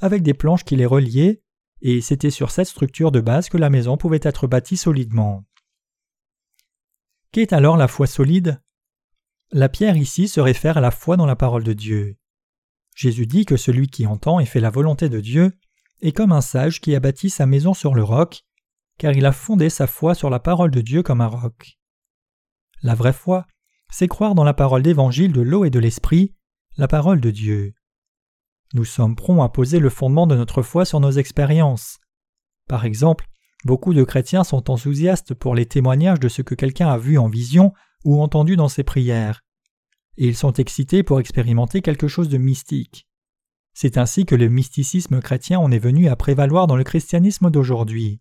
[0.00, 1.42] avec des planches qui les reliaient,
[1.80, 5.44] et c'était sur cette structure de base que la maison pouvait être bâtie solidement.
[7.32, 8.62] Qu'est alors la foi solide?
[9.50, 12.16] La pierre ici se réfère à la foi dans la parole de Dieu.
[12.94, 15.52] Jésus dit que celui qui entend et fait la volonté de Dieu
[16.02, 18.42] est comme un sage qui a bâti sa maison sur le roc,
[18.98, 21.78] car il a fondé sa foi sur la parole de Dieu comme un roc.
[22.82, 23.46] La vraie foi,
[23.90, 26.34] c'est croire dans la parole d'évangile de l'eau et de l'esprit,
[26.76, 27.74] la parole de Dieu.
[28.74, 31.98] Nous sommes prompts à poser le fondement de notre foi sur nos expériences.
[32.68, 33.28] Par exemple,
[33.64, 37.28] beaucoup de chrétiens sont enthousiastes pour les témoignages de ce que quelqu'un a vu en
[37.28, 37.72] vision
[38.04, 39.42] ou entendu dans ses prières.
[40.16, 43.06] Et ils sont excités pour expérimenter quelque chose de mystique.
[43.74, 48.18] C'est ainsi que le mysticisme chrétien en est venu à prévaloir dans le christianisme d'aujourd'hui.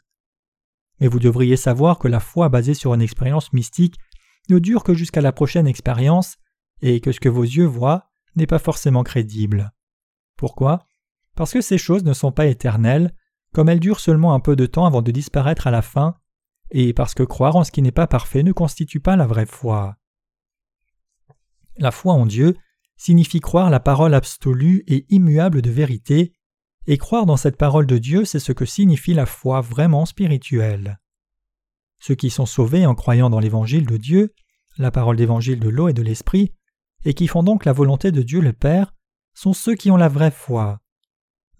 [0.99, 3.97] Mais vous devriez savoir que la foi basée sur une expérience mystique
[4.49, 6.37] ne dure que jusqu'à la prochaine expérience
[6.81, 9.71] et que ce que vos yeux voient n'est pas forcément crédible.
[10.37, 10.85] Pourquoi?
[11.35, 13.13] Parce que ces choses ne sont pas éternelles,
[13.53, 16.15] comme elles durent seulement un peu de temps avant de disparaître à la fin,
[16.71, 19.45] et parce que croire en ce qui n'est pas parfait ne constitue pas la vraie
[19.45, 19.97] foi.
[21.77, 22.55] La foi en Dieu
[23.01, 26.33] signifie croire la parole absolue et immuable de vérité,
[26.85, 30.99] et croire dans cette parole de Dieu, c'est ce que signifie la foi vraiment spirituelle.
[31.97, 34.35] Ceux qui sont sauvés en croyant dans l'évangile de Dieu,
[34.77, 36.53] la parole d'évangile de l'eau et de l'esprit,
[37.03, 38.93] et qui font donc la volonté de Dieu le Père,
[39.33, 40.79] sont ceux qui ont la vraie foi.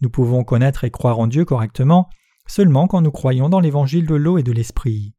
[0.02, 2.08] Nous pouvons connaître et croire en Dieu correctement
[2.48, 5.16] seulement quand nous croyons dans l'évangile de l'eau et de l'esprit.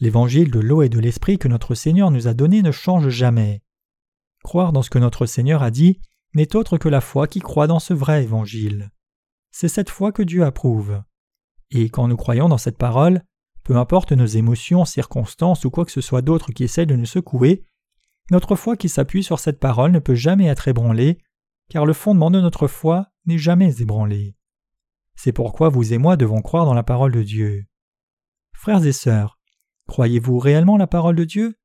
[0.00, 3.63] L'évangile de l'eau et de l'esprit que notre Seigneur nous a donné ne change jamais.
[4.44, 6.00] Croire dans ce que notre Seigneur a dit
[6.34, 8.92] n'est autre que la foi qui croit dans ce vrai évangile.
[9.50, 11.02] C'est cette foi que Dieu approuve.
[11.70, 13.22] Et quand nous croyons dans cette parole,
[13.64, 17.06] peu importe nos émotions, circonstances ou quoi que ce soit d'autre qui essaie de nous
[17.06, 17.64] secouer,
[18.30, 21.18] notre foi qui s'appuie sur cette parole ne peut jamais être ébranlée,
[21.70, 24.36] car le fondement de notre foi n'est jamais ébranlé.
[25.16, 27.64] C'est pourquoi vous et moi devons croire dans la parole de Dieu.
[28.52, 29.38] Frères et sœurs,
[29.88, 31.56] croyez-vous réellement la parole de Dieu?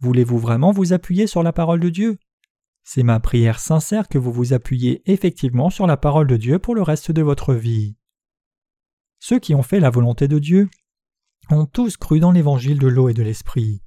[0.00, 2.18] Voulez-vous vraiment vous appuyer sur la parole de Dieu?
[2.82, 6.74] C'est ma prière sincère que vous vous appuyez effectivement sur la parole de Dieu pour
[6.74, 7.96] le reste de votre vie.
[9.18, 10.70] Ceux qui ont fait la volonté de Dieu
[11.50, 13.82] ont tous cru dans l'évangile de l'eau et de l'esprit.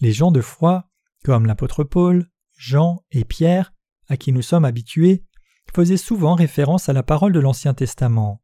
[0.00, 0.88] Les gens de foi
[1.24, 3.72] comme l'apôtre Paul, Jean et Pierre,
[4.08, 5.24] à qui nous sommes habitués,
[5.74, 8.42] faisaient souvent référence à la parole de l'Ancien Testament.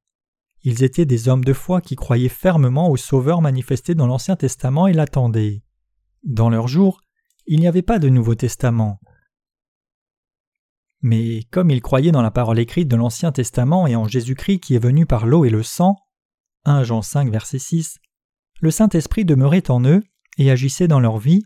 [0.63, 4.87] Ils étaient des hommes de foi qui croyaient fermement au Sauveur manifesté dans l'Ancien Testament
[4.87, 5.63] et l'attendaient.
[6.23, 7.01] Dans leur jour,
[7.47, 9.01] il n'y avait pas de Nouveau Testament.
[11.03, 14.75] Mais comme ils croyaient dans la parole écrite de l'Ancien Testament et en Jésus-Christ qui
[14.75, 15.97] est venu par l'eau et le sang,
[16.65, 17.99] 1 Jean 5 verset 6,
[18.61, 20.03] le Saint-Esprit demeurait en eux
[20.37, 21.43] et agissait dans leur vie,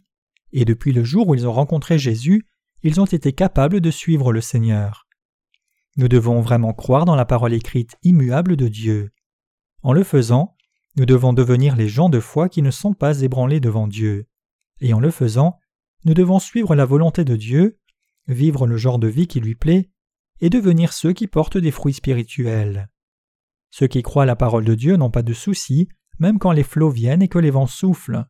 [0.52, 2.46] et depuis le jour où ils ont rencontré Jésus,
[2.82, 5.06] ils ont été capables de suivre le Seigneur.
[5.96, 9.12] Nous devons vraiment croire dans la parole écrite immuable de Dieu.
[9.82, 10.56] En le faisant,
[10.96, 14.26] nous devons devenir les gens de foi qui ne sont pas ébranlés devant Dieu.
[14.80, 15.58] Et en le faisant,
[16.04, 17.78] nous devons suivre la volonté de Dieu,
[18.26, 19.90] vivre le genre de vie qui lui plaît,
[20.40, 22.90] et devenir ceux qui portent des fruits spirituels.
[23.70, 26.90] Ceux qui croient la parole de Dieu n'ont pas de soucis, même quand les flots
[26.90, 28.24] viennent et que les vents soufflent.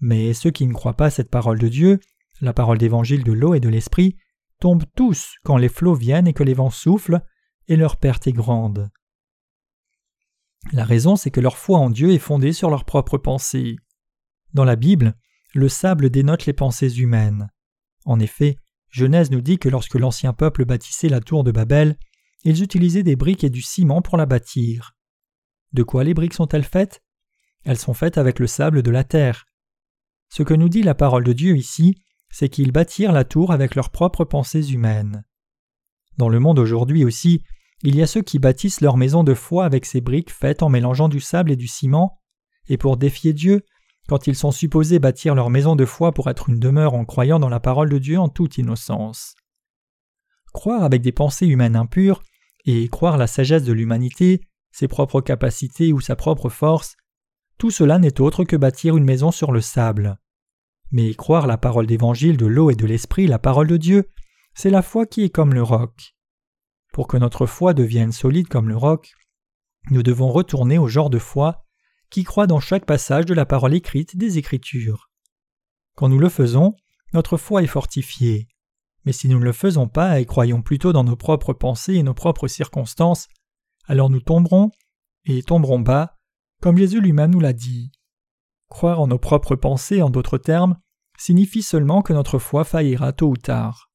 [0.00, 2.00] Mais ceux qui ne croient pas cette parole de Dieu,
[2.40, 4.16] la parole d'évangile de l'eau et de l'esprit,
[4.60, 7.22] tombent tous quand les flots viennent et que les vents soufflent,
[7.68, 8.90] et leur perte est grande.
[10.72, 13.76] La raison, c'est que leur foi en Dieu est fondée sur leurs propres pensées.
[14.54, 15.14] Dans la Bible,
[15.54, 17.48] le sable dénote les pensées humaines.
[18.04, 18.58] En effet,
[18.90, 21.96] Genèse nous dit que lorsque l'ancien peuple bâtissait la tour de Babel,
[22.44, 24.96] ils utilisaient des briques et du ciment pour la bâtir.
[25.72, 27.02] De quoi les briques sont-elles faites?
[27.64, 29.46] Elles sont faites avec le sable de la terre.
[30.30, 33.74] Ce que nous dit la parole de Dieu ici, c'est qu'ils bâtirent la tour avec
[33.74, 35.24] leurs propres pensées humaines.
[36.16, 37.42] Dans le monde aujourd'hui aussi,
[37.82, 40.68] il y a ceux qui bâtissent leur maison de foi avec ces briques faites en
[40.68, 42.18] mélangeant du sable et du ciment,
[42.68, 43.64] et pour défier Dieu,
[44.08, 47.38] quand ils sont supposés bâtir leur maison de foi pour être une demeure en croyant
[47.38, 49.34] dans la parole de Dieu en toute innocence.
[50.52, 52.22] Croire avec des pensées humaines impures,
[52.64, 54.40] et croire la sagesse de l'humanité,
[54.72, 56.96] ses propres capacités ou sa propre force,
[57.58, 60.18] tout cela n'est autre que bâtir une maison sur le sable.
[60.90, 64.08] Mais croire la parole d'évangile de l'eau et de l'esprit, la parole de Dieu,
[64.54, 66.14] c'est la foi qui est comme le roc.
[66.92, 69.12] Pour que notre foi devienne solide comme le roc,
[69.90, 71.67] nous devons retourner au genre de foi
[72.10, 75.10] qui croit dans chaque passage de la parole écrite des Écritures.
[75.94, 76.74] Quand nous le faisons,
[77.12, 78.48] notre foi est fortifiée.
[79.04, 82.02] Mais si nous ne le faisons pas et croyons plutôt dans nos propres pensées et
[82.02, 83.28] nos propres circonstances,
[83.86, 84.70] alors nous tomberons
[85.24, 86.18] et tomberons bas
[86.60, 87.92] comme Jésus lui-même nous l'a dit.
[88.68, 90.78] Croire en nos propres pensées, en d'autres termes,
[91.16, 93.90] signifie seulement que notre foi faillira tôt ou tard.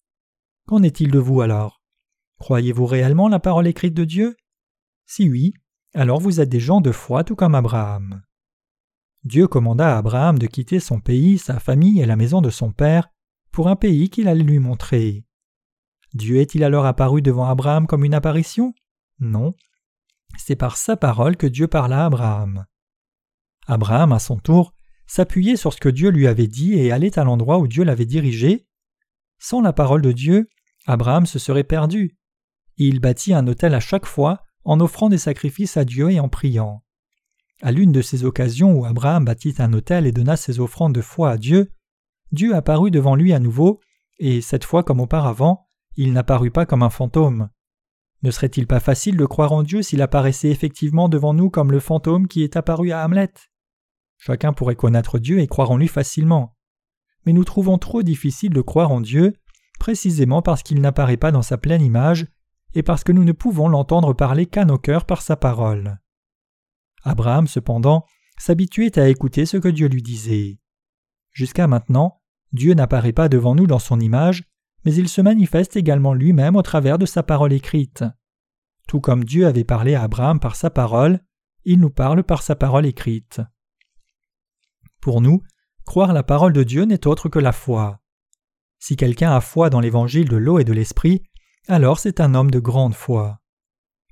[0.67, 1.82] Qu'en est-il de vous alors?
[2.39, 4.36] Croyez-vous réellement la parole écrite de Dieu?
[5.06, 5.54] Si oui,
[5.93, 8.23] alors vous êtes des gens de foi tout comme Abraham.
[9.23, 12.71] Dieu commanda à Abraham de quitter son pays, sa famille et la maison de son
[12.71, 13.10] père
[13.51, 15.25] pour un pays qu'il allait lui montrer.
[16.13, 18.73] Dieu est-il alors apparu devant Abraham comme une apparition?
[19.19, 19.56] Non,
[20.38, 22.65] c'est par sa parole que Dieu parla à Abraham.
[23.67, 24.73] Abraham, à son tour,
[25.08, 28.06] s'appuyait sur ce que Dieu lui avait dit et allait à l'endroit où Dieu l'avait
[28.06, 28.67] dirigé.
[29.39, 30.49] Sans la parole de Dieu,
[30.86, 32.17] Abraham se serait perdu.
[32.77, 36.30] Il bâtit un autel à chaque fois en offrant des sacrifices à Dieu et en
[36.30, 36.84] priant.
[37.62, 41.02] À l'une de ces occasions où Abraham bâtit un autel et donna ses offrandes de
[41.02, 41.71] foi à Dieu,
[42.32, 43.80] Dieu apparut devant lui à nouveau,
[44.19, 47.49] et cette fois comme auparavant, il n'apparut pas comme un fantôme.
[48.23, 51.80] Ne serait-il pas facile de croire en Dieu s'il apparaissait effectivement devant nous comme le
[51.80, 53.34] fantôme qui est apparu à Hamlet?
[54.17, 56.56] Chacun pourrait connaître Dieu et croire en lui facilement.
[57.26, 59.34] Mais nous trouvons trop difficile de croire en Dieu,
[59.80, 62.28] précisément parce qu'il n'apparaît pas dans sa pleine image,
[62.75, 65.99] et parce que nous ne pouvons l'entendre parler qu'à nos cœurs par sa parole.
[67.03, 68.05] Abraham, cependant,
[68.38, 70.59] s'habituait à écouter ce que Dieu lui disait.
[71.31, 74.43] Jusqu'à maintenant, Dieu n'apparaît pas devant nous dans son image,
[74.86, 78.03] mais il se manifeste également lui-même au travers de sa parole écrite.
[78.88, 81.19] Tout comme Dieu avait parlé à Abraham par sa parole,
[81.65, 83.41] il nous parle par sa parole écrite.
[85.01, 85.41] Pour nous,
[85.86, 88.01] croire la parole de Dieu n'est autre que la foi.
[88.79, 91.23] Si quelqu'un a foi dans l'évangile de l'eau et de l'esprit,
[91.67, 93.39] alors c'est un homme de grande foi.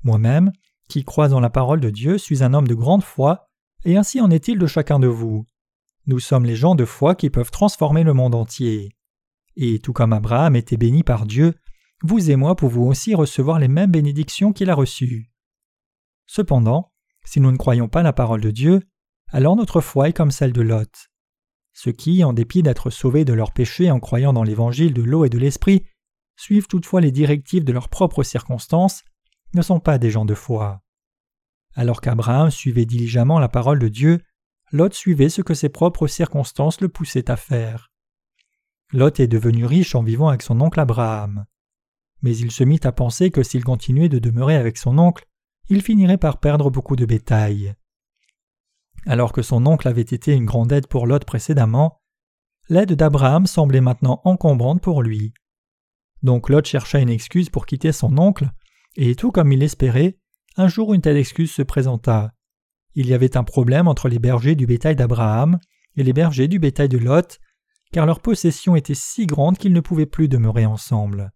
[0.04, 0.52] Moi-même,
[0.88, 3.50] qui crois dans la parole de Dieu, suis un homme de grande foi,
[3.86, 5.48] et ainsi en est-il de chacun de vous.
[6.08, 8.96] Nous sommes les gens de foi qui peuvent transformer le monde entier.
[9.56, 11.56] Et tout comme Abraham était béni par Dieu,
[12.04, 15.32] vous et moi pouvons aussi recevoir les mêmes bénédictions qu'il a reçues.
[16.26, 16.92] Cependant,
[17.26, 18.82] si nous ne croyons pas la parole de Dieu,
[19.28, 21.10] alors notre foi est comme celle de Lot.
[21.74, 25.26] Ceux qui, en dépit d'être sauvés de leurs péchés en croyant dans l'évangile de l'eau
[25.26, 25.86] et de l'esprit,
[26.36, 29.04] suivent toutefois les directives de leurs propres circonstances,
[29.54, 30.82] ne sont pas des gens de foi.
[31.76, 34.22] Alors qu'Abraham suivait diligemment la parole de Dieu,
[34.72, 37.92] Lot suivait ce que ses propres circonstances le poussaient à faire.
[38.94, 41.46] Lot est devenu riche en vivant avec son oncle Abraham.
[42.22, 45.26] Mais il se mit à penser que s'il continuait de demeurer avec son oncle,
[45.70, 47.76] il finirait par perdre beaucoup de bétail.
[49.06, 52.02] Alors que son oncle avait été une grande aide pour Lot précédemment,
[52.70, 55.34] l'aide d'Abraham semblait maintenant encombrante pour lui.
[56.24, 58.52] Donc Lot chercha une excuse pour quitter son oncle,
[58.96, 60.18] et tout comme il l'espérait,
[60.58, 62.34] un jour une telle excuse se présenta.
[62.94, 65.60] Il y avait un problème entre les bergers du bétail d'Abraham
[65.96, 67.40] et les bergers du bétail de Lot,
[67.92, 71.32] car leur possession était si grande qu'ils ne pouvaient plus demeurer ensemble.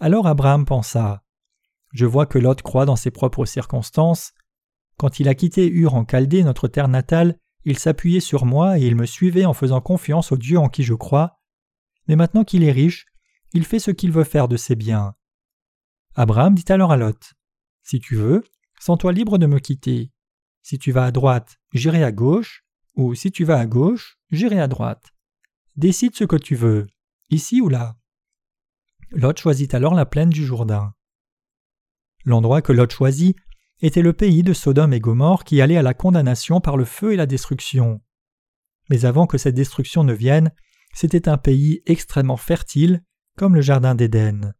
[0.00, 1.22] Alors Abraham pensa
[1.92, 4.32] Je vois que Lot croit dans ses propres circonstances.
[4.96, 8.86] Quand il a quitté Ur en Chaldée, notre terre natale, il s'appuyait sur moi et
[8.86, 11.38] il me suivait en faisant confiance au Dieu en qui je crois.
[12.08, 13.06] Mais maintenant qu'il est riche,
[13.54, 15.14] il fait ce qu'il veut faire de ses biens.
[16.14, 17.32] Abraham dit alors à Lot
[17.82, 18.42] Si tu veux,
[18.80, 20.12] sens-toi libre de me quitter.
[20.62, 22.64] Si tu vas à droite, j'irai à gauche,
[22.96, 25.12] ou si tu vas à gauche, j'irai à droite.
[25.76, 26.86] Décide ce que tu veux,
[27.30, 27.96] ici ou là.
[29.10, 30.94] Lot choisit alors la plaine du Jourdain.
[32.24, 33.36] L'endroit que Lot choisit
[33.82, 37.12] était le pays de Sodome et Gomorre qui allait à la condamnation par le feu
[37.12, 38.00] et la destruction.
[38.90, 40.52] Mais avant que cette destruction ne vienne,
[40.92, 43.04] c'était un pays extrêmement fertile,
[43.36, 44.54] comme le jardin d'Éden.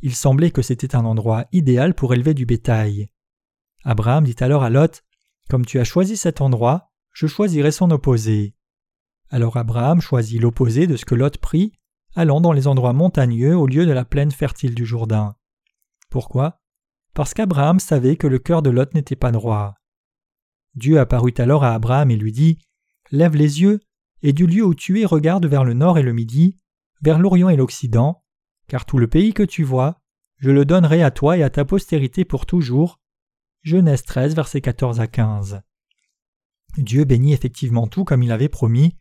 [0.00, 3.08] Il semblait que c'était un endroit idéal pour élever du bétail.
[3.84, 5.04] Abraham dit alors à Lot
[5.48, 8.54] Comme tu as choisi cet endroit, je choisirai son opposé.
[9.30, 11.72] Alors Abraham choisit l'opposé de ce que Lot prit,
[12.14, 15.36] allant dans les endroits montagneux au lieu de la plaine fertile du Jourdain.
[16.10, 16.60] Pourquoi?
[17.14, 19.74] Parce qu'Abraham savait que le cœur de Lot n'était pas droit.
[20.74, 22.58] Dieu apparut alors à Abraham et lui dit
[23.10, 23.80] Lève les yeux,
[24.22, 26.58] et du lieu où tu es regarde vers le nord et le midi,
[27.02, 28.24] vers l'Orient et l'Occident,
[28.66, 30.00] car tout le pays que tu vois,
[30.38, 33.00] je le donnerai à toi et à ta postérité pour toujours.
[33.62, 35.62] Genèse 13, versets 14 à 15.
[36.76, 38.96] Dieu bénit effectivement tout comme il avait promis,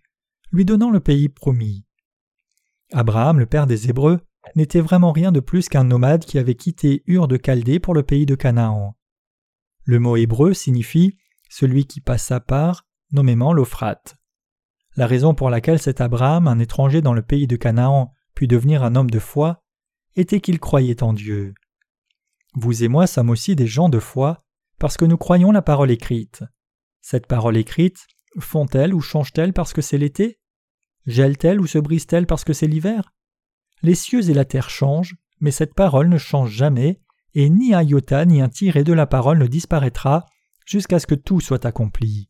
[0.51, 1.85] lui donnant le pays promis.
[2.91, 4.21] Abraham, le père des Hébreux,
[4.55, 8.03] n'était vraiment rien de plus qu'un nomade qui avait quitté Ur de Chaldée pour le
[8.03, 8.97] pays de Canaan.
[9.83, 11.17] Le mot hébreu signifie
[11.49, 14.17] celui qui passa par, nommément l'Ophrate.
[14.97, 18.83] La raison pour laquelle cet Abraham, un étranger dans le pays de Canaan, put devenir
[18.83, 19.63] un homme de foi,
[20.15, 21.53] était qu'il croyait en Dieu.
[22.55, 24.43] Vous et moi sommes aussi des gens de foi
[24.79, 26.43] parce que nous croyons la parole écrite.
[26.99, 28.07] Cette parole écrite
[28.39, 30.39] fond-elle ou change-t-elle parce que c'est l'été?
[31.05, 33.13] Gèle-t-elle ou se brise-t-elle parce que c'est l'hiver?
[33.83, 37.01] Les cieux et la terre changent, mais cette parole ne change jamais,
[37.35, 40.25] et ni un iota ni un tiré de la parole ne disparaîtra
[40.65, 42.29] jusqu'à ce que tout soit accompli.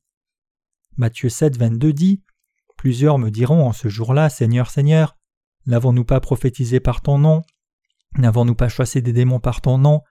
[0.97, 2.23] Matthieu 7, 22 dit
[2.77, 5.17] Plusieurs me diront en ce jour-là, Seigneur, Seigneur,
[5.65, 7.41] n'avons-nous pas prophétisé par ton nom?
[8.17, 10.01] N'avons-nous pas chassé des démons par ton nom?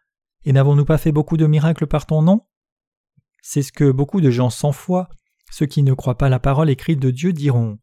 [0.44, 2.46] Et n'avons-nous pas fait beaucoup de miracles par ton nom?
[3.40, 5.08] C'est ce que beaucoup de gens sans foi,
[5.50, 7.78] ceux qui ne croient pas la parole écrite de Dieu, diront.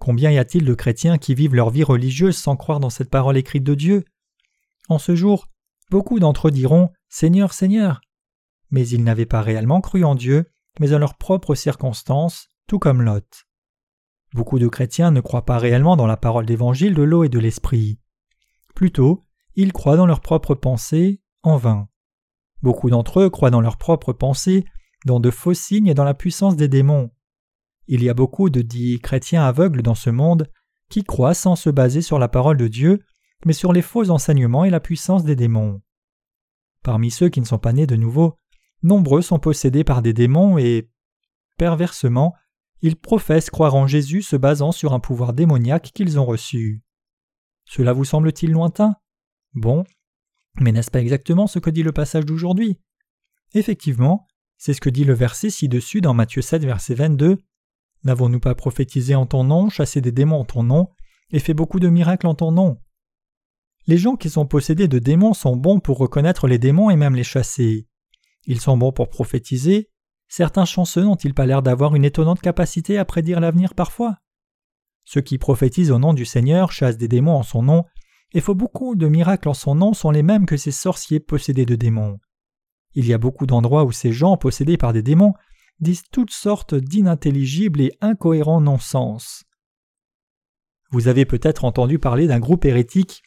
[0.00, 3.36] Combien y a-t-il de chrétiens qui vivent leur vie religieuse sans croire dans cette parole
[3.36, 4.04] écrite de Dieu?
[4.88, 5.46] En ce jour,
[5.90, 8.00] beaucoup d'entre eux diront Seigneur, Seigneur.
[8.70, 13.02] Mais ils n'avaient pas réellement cru en Dieu, mais en leurs propres circonstances, tout comme
[13.02, 13.44] Lot.
[14.34, 17.38] Beaucoup de chrétiens ne croient pas réellement dans la parole d'évangile de l'eau et de
[17.38, 17.98] l'esprit.
[18.74, 19.24] Plutôt,
[19.56, 21.88] ils croient dans leurs propres pensées en vain.
[22.62, 24.64] Beaucoup d'entre eux croient dans leurs propres pensées,
[25.06, 27.10] dans de faux signes et dans la puissance des démons.
[27.86, 30.48] Il y a beaucoup de dits chrétiens aveugles dans ce monde
[30.88, 33.00] qui croient sans se baser sur la parole de Dieu,
[33.44, 35.80] mais sur les faux enseignements et la puissance des démons.
[36.82, 38.36] Parmi ceux qui ne sont pas nés de nouveau,
[38.82, 40.90] nombreux sont possédés par des démons et,
[41.58, 42.34] perversement,
[42.82, 46.82] ils professent croire en Jésus se basant sur un pouvoir démoniaque qu'ils ont reçu.
[47.64, 48.96] Cela vous semble-t-il lointain?
[49.54, 49.84] Bon,
[50.58, 52.80] mais n'est-ce pas exactement ce que dit le passage d'aujourd'hui?
[53.54, 54.26] Effectivement,
[54.58, 57.38] c'est ce que dit le verset ci-dessus dans Matthieu 7, verset 22.
[58.04, 60.88] N'avons-nous pas prophétisé en ton nom, chassé des démons en ton nom,
[61.30, 62.78] et fait beaucoup de miracles en ton nom?
[63.86, 67.14] Les gens qui sont possédés de démons sont bons pour reconnaître les démons et même
[67.14, 67.88] les chasser.
[68.46, 69.89] Ils sont bons pour prophétiser,
[70.30, 74.18] Certains chanceux n'ont-ils pas l'air d'avoir une étonnante capacité à prédire l'avenir parfois?
[75.04, 77.84] Ceux qui prophétisent au nom du Seigneur chassent des démons en son nom,
[78.32, 81.66] et font beaucoup de miracles en son nom sont les mêmes que ces sorciers possédés
[81.66, 82.20] de démons.
[82.94, 85.34] il y a beaucoup d'endroits où ces gens possédés par des démons
[85.80, 89.42] disent toutes sortes d'inintelligibles et incohérents non-sens.
[90.92, 93.22] Vous avez peut-être entendu parler d'un groupe hérétique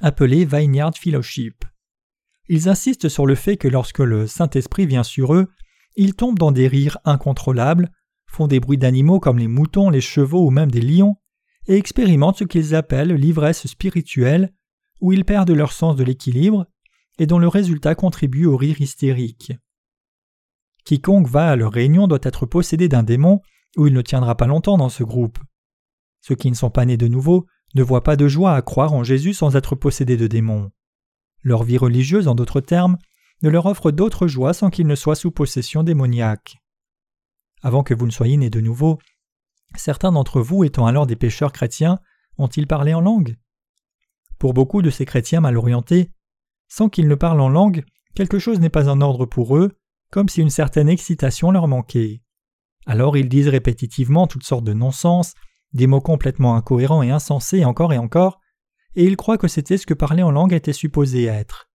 [0.00, 1.64] appelé Vineyard Fellowship.
[2.48, 5.48] Ils insistent sur le fait que lorsque le Saint-Esprit vient sur eux,
[5.96, 7.90] ils tombent dans des rires incontrôlables,
[8.26, 11.16] font des bruits d'animaux comme les moutons, les chevaux ou même des lions,
[11.66, 14.52] et expérimentent ce qu'ils appellent l'ivresse spirituelle,
[15.00, 16.66] où ils perdent leur sens de l'équilibre
[17.18, 19.52] et dont le résultat contribue au rire hystérique.
[20.84, 23.40] Quiconque va à leur réunion doit être possédé d'un démon,
[23.76, 25.38] ou il ne tiendra pas longtemps dans ce groupe.
[26.20, 28.92] Ceux qui ne sont pas nés de nouveau ne voient pas de joie à croire
[28.92, 30.70] en Jésus sans être possédés de démons.
[31.42, 32.98] Leur vie religieuse, en d'autres termes,
[33.42, 36.56] ne leur offre d'autre joie sans qu'ils ne soient sous possession démoniaque.
[37.62, 38.98] Avant que vous ne soyez nés de nouveau,
[39.76, 41.98] certains d'entre vous, étant alors des pécheurs chrétiens,
[42.38, 43.36] ont-ils parlé en langue?
[44.38, 46.10] Pour beaucoup de ces chrétiens mal orientés,
[46.68, 49.72] sans qu'ils ne parlent en langue, quelque chose n'est pas en ordre pour eux,
[50.10, 52.22] comme si une certaine excitation leur manquait.
[52.86, 55.34] Alors ils disent répétitivement toutes sortes de non-sens,
[55.72, 58.40] des mots complètement incohérents et insensés encore et encore,
[58.94, 61.70] et ils croient que c'était ce que parler en langue était supposé être.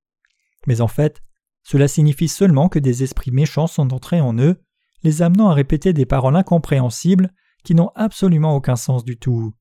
[0.67, 1.21] Mais en fait,
[1.63, 4.61] cela signifie seulement que des esprits méchants sont entrés en eux,
[5.03, 7.31] les amenant à répéter des paroles incompréhensibles
[7.63, 9.53] qui n'ont absolument aucun sens du tout.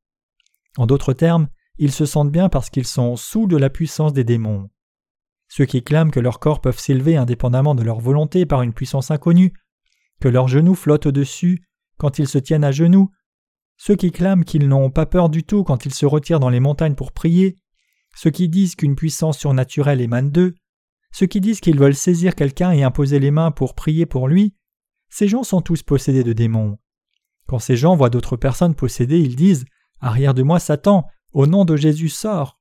[0.76, 4.24] En d'autres termes, ils se sentent bien parce qu'ils sont sous de la puissance des
[4.24, 4.68] démons.
[5.48, 9.10] Ceux qui clament que leurs corps peuvent s'élever indépendamment de leur volonté par une puissance
[9.10, 9.54] inconnue,
[10.20, 11.64] que leurs genoux flottent au-dessus
[11.96, 13.10] quand ils se tiennent à genoux,
[13.76, 16.60] ceux qui clament qu'ils n'ont pas peur du tout quand ils se retirent dans les
[16.60, 17.58] montagnes pour prier,
[18.14, 20.54] ceux qui disent qu'une puissance surnaturelle émane d'eux,
[21.10, 24.54] ceux qui disent qu'ils veulent saisir quelqu'un et imposer les mains pour prier pour lui,
[25.08, 26.78] ces gens sont tous possédés de démons.
[27.46, 29.64] Quand ces gens voient d'autres personnes possédées, ils disent
[30.00, 32.58] Arrière de moi, Satan, au nom de Jésus, sors.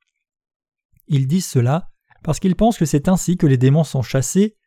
[1.08, 1.90] Ils disent cela
[2.24, 4.58] parce qu'ils pensent que c'est ainsi que les démons sont chassés,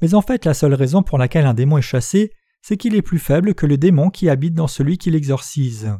[0.00, 2.32] mais en fait la seule raison pour laquelle un démon est chassé,
[2.62, 5.92] c'est qu'il est plus faible que le démon qui habite dans celui qui l'exorcise.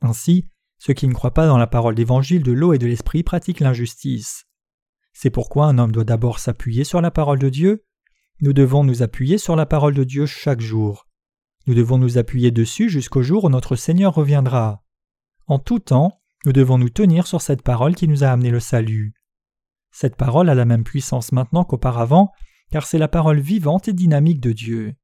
[0.00, 3.22] Ainsi, ceux qui ne croient pas dans la parole d'évangile de l'eau et de l'esprit
[3.22, 4.45] pratiquent l'injustice.
[5.18, 7.86] C'est pourquoi un homme doit d'abord s'appuyer sur la parole de Dieu.
[8.42, 11.08] Nous devons nous appuyer sur la parole de Dieu chaque jour.
[11.66, 14.84] Nous devons nous appuyer dessus jusqu'au jour où notre Seigneur reviendra.
[15.46, 18.60] En tout temps, nous devons nous tenir sur cette parole qui nous a amené le
[18.60, 19.14] salut.
[19.90, 22.30] Cette parole a la même puissance maintenant qu'auparavant,
[22.70, 24.96] car c'est la parole vivante et dynamique de Dieu.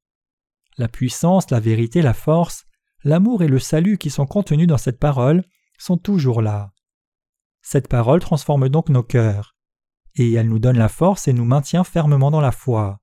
[0.77, 2.67] La puissance, la vérité, la force,
[3.03, 5.43] l'amour et le salut qui sont contenus dans cette parole
[5.79, 6.71] sont toujours là.
[7.63, 9.57] Cette parole transforme donc nos cœurs,
[10.17, 13.01] et elle nous donne la force et nous maintient fermement dans la foi.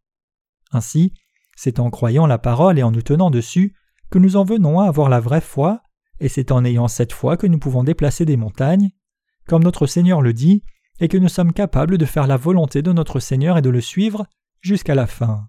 [0.72, 1.14] Ainsi,
[1.55, 3.76] c'est en croyant la parole et en nous tenant dessus
[4.10, 5.82] que nous en venons à avoir la vraie foi,
[6.20, 8.91] et c'est en ayant cette foi que nous pouvons déplacer des montagnes,
[9.47, 10.64] comme notre Seigneur le dit,
[10.99, 13.82] et que nous sommes capables de faire la volonté de notre Seigneur et de le
[13.82, 14.26] suivre
[14.62, 15.47] jusqu'à la fin.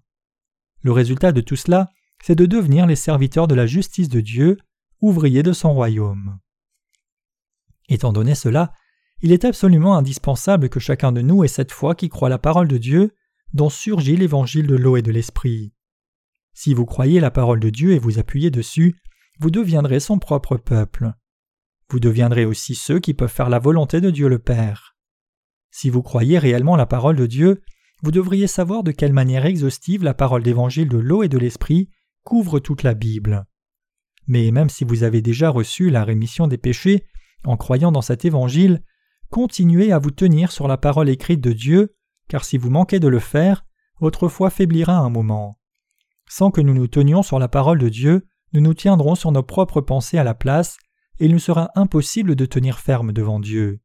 [0.81, 1.89] Le résultat de tout cela,
[2.23, 4.57] c'est de devenir les serviteurs de la justice de Dieu,
[5.01, 6.39] ouvriers de son royaume.
[7.89, 8.71] Étant donné cela,
[9.21, 12.67] il est absolument indispensable que chacun de nous ait cette foi qui croit la parole
[12.67, 13.15] de Dieu,
[13.53, 15.73] dont surgit l'évangile de l'eau et de l'esprit.
[16.53, 18.95] Si vous croyez la parole de Dieu et vous appuyez dessus,
[19.39, 21.13] vous deviendrez son propre peuple.
[21.89, 24.95] Vous deviendrez aussi ceux qui peuvent faire la volonté de Dieu le Père.
[25.71, 27.61] Si vous croyez réellement la parole de Dieu,
[28.03, 31.89] vous devriez savoir de quelle manière exhaustive la parole d'évangile de l'eau et de l'esprit
[32.23, 33.45] couvre toute la Bible.
[34.27, 37.05] Mais même si vous avez déjà reçu la rémission des péchés
[37.43, 38.83] en croyant dans cet évangile,
[39.31, 41.95] continuez à vous tenir sur la parole écrite de Dieu,
[42.27, 43.65] car si vous manquez de le faire,
[43.99, 45.57] votre foi faiblira un moment.
[46.27, 49.41] Sans que nous nous tenions sur la parole de Dieu, nous nous tiendrons sur nos
[49.41, 50.77] propres pensées à la place,
[51.19, 53.79] et il nous sera impossible de tenir ferme devant Dieu.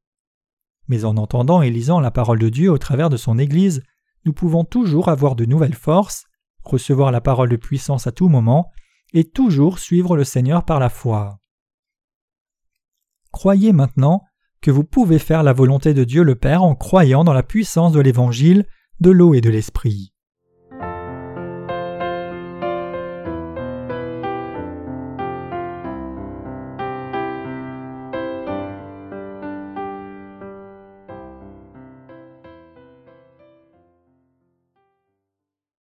[0.89, 3.83] Mais en entendant et lisant la parole de Dieu au travers de son Église,
[4.25, 6.25] nous pouvons toujours avoir de nouvelles forces,
[6.65, 8.71] recevoir la parole de puissance à tout moment,
[9.13, 11.39] et toujours suivre le Seigneur par la foi.
[13.31, 14.25] Croyez maintenant
[14.67, 17.93] que vous pouvez faire la volonté de Dieu le Père en croyant dans la puissance
[17.93, 18.67] de l'Évangile,
[18.99, 20.13] de l'eau et de l'Esprit.